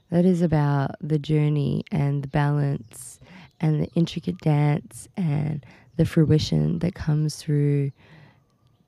[0.09, 3.19] That is about the journey and the balance
[3.59, 5.65] and the intricate dance and
[5.97, 7.91] the fruition that comes through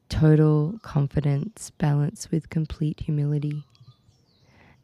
[0.10, 3.64] total confidence balanced with complete humility.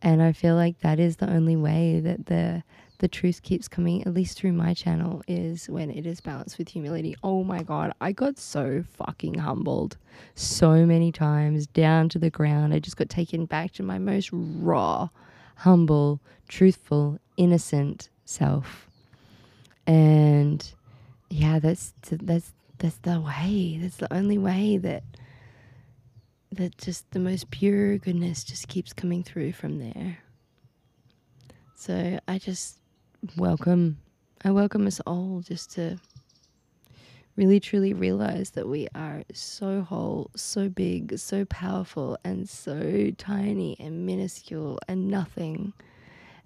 [0.02, 2.64] And I feel like that is the only way that the
[3.00, 6.70] the truth keeps coming, at least through my channel, is when it is balanced with
[6.70, 7.16] humility.
[7.24, 9.98] Oh my God, I got so fucking humbled
[10.34, 12.74] so many times down to the ground.
[12.74, 15.10] I just got taken back to my most raw,
[15.58, 18.87] humble, truthful, innocent self.
[19.88, 20.70] And
[21.30, 23.80] yeah, that's that's that's the way.
[23.82, 25.04] That's the only way that
[26.52, 30.20] that just the most pure goodness just keeps coming through from there.
[31.76, 32.80] So I just
[33.38, 33.98] welcome.
[34.44, 35.98] I welcome us all just to
[37.36, 43.78] really truly realize that we are so whole, so big, so powerful, and so tiny
[43.80, 45.74] and minuscule and nothing,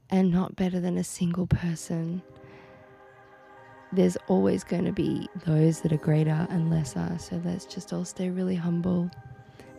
[0.10, 2.22] and not better than a single person.
[3.94, 8.06] There's always going to be those that are greater and lesser, so let's just all
[8.06, 9.12] stay really humble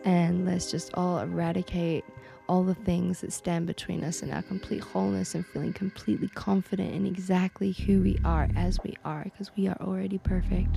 [0.04, 2.04] and let's just all eradicate
[2.48, 6.92] all the things that stand between us and our complete wholeness and feeling completely confident
[6.94, 10.76] in exactly who we are as we are because we are already perfect.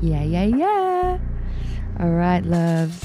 [0.00, 1.18] Yeah, yeah, yeah.
[2.00, 3.02] All right, loves.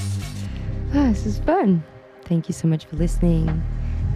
[0.93, 1.83] Oh, ah, this is fun.
[2.25, 3.47] Thank you so much for listening,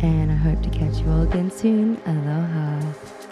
[0.01, 2.01] and I hope to catch you all again soon.
[2.05, 3.24] Aloha.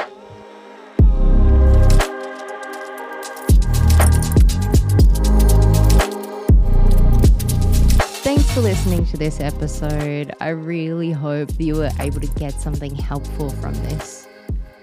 [8.54, 10.34] For listening to this episode.
[10.40, 14.28] I really hope that you were able to get something helpful from this.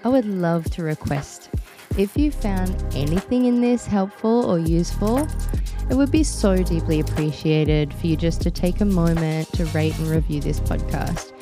[0.03, 1.51] I would love to request
[1.97, 5.29] if you found anything in this helpful or useful,
[5.91, 9.99] it would be so deeply appreciated for you just to take a moment to rate
[9.99, 11.33] and review this podcast.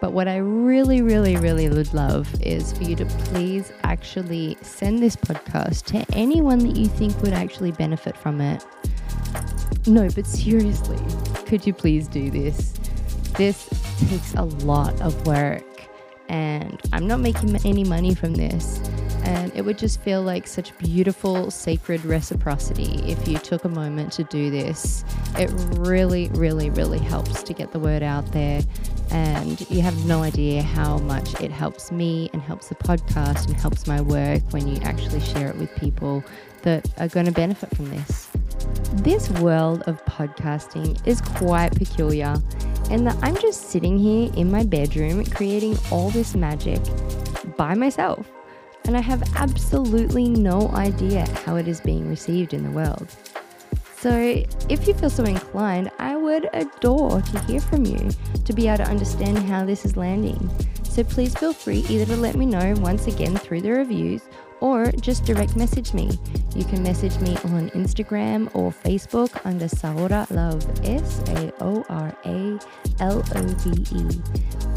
[0.00, 5.00] But what I really, really, really would love is for you to please actually send
[5.00, 8.64] this podcast to anyone that you think would actually benefit from it.
[9.86, 10.98] No, but seriously,
[11.48, 12.72] could you please do this?
[13.36, 13.68] This
[14.06, 15.64] takes a lot of work,
[16.28, 18.78] and I'm not making any money from this.
[19.24, 24.12] And it would just feel like such beautiful, sacred reciprocity if you took a moment
[24.12, 25.04] to do this.
[25.38, 28.62] It really, really, really helps to get the word out there.
[29.10, 33.56] And you have no idea how much it helps me and helps the podcast and
[33.56, 36.22] helps my work when you actually share it with people
[36.62, 38.27] that are going to benefit from this.
[38.92, 42.34] This world of podcasting is quite peculiar,
[42.90, 46.80] and that I'm just sitting here in my bedroom creating all this magic
[47.56, 48.30] by myself,
[48.84, 53.14] and I have absolutely no idea how it is being received in the world.
[54.00, 58.10] So, if you feel so inclined, I would adore to hear from you
[58.44, 60.48] to be able to understand how this is landing.
[60.84, 64.22] So, please feel free either to let me know once again through the reviews
[64.60, 66.18] or just direct message me.
[66.54, 72.16] You can message me on Instagram or Facebook under Saora Love, S A O R
[72.24, 72.58] A
[73.00, 74.20] L O V E.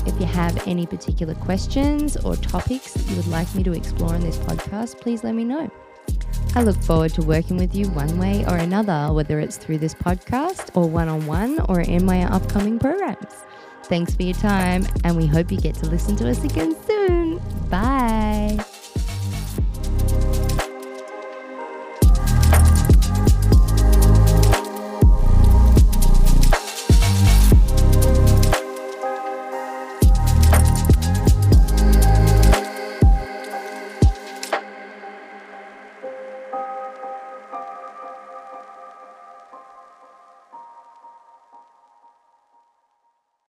[0.06, 4.22] If you have any particular questions or topics you would like me to explore in
[4.22, 5.72] this podcast, please let me know.
[6.54, 9.94] I look forward to working with you one way or another, whether it's through this
[9.94, 13.36] podcast or one on one or in my upcoming programs.
[13.84, 17.42] Thanks for your time, and we hope you get to listen to us again soon.
[17.70, 18.64] Bye.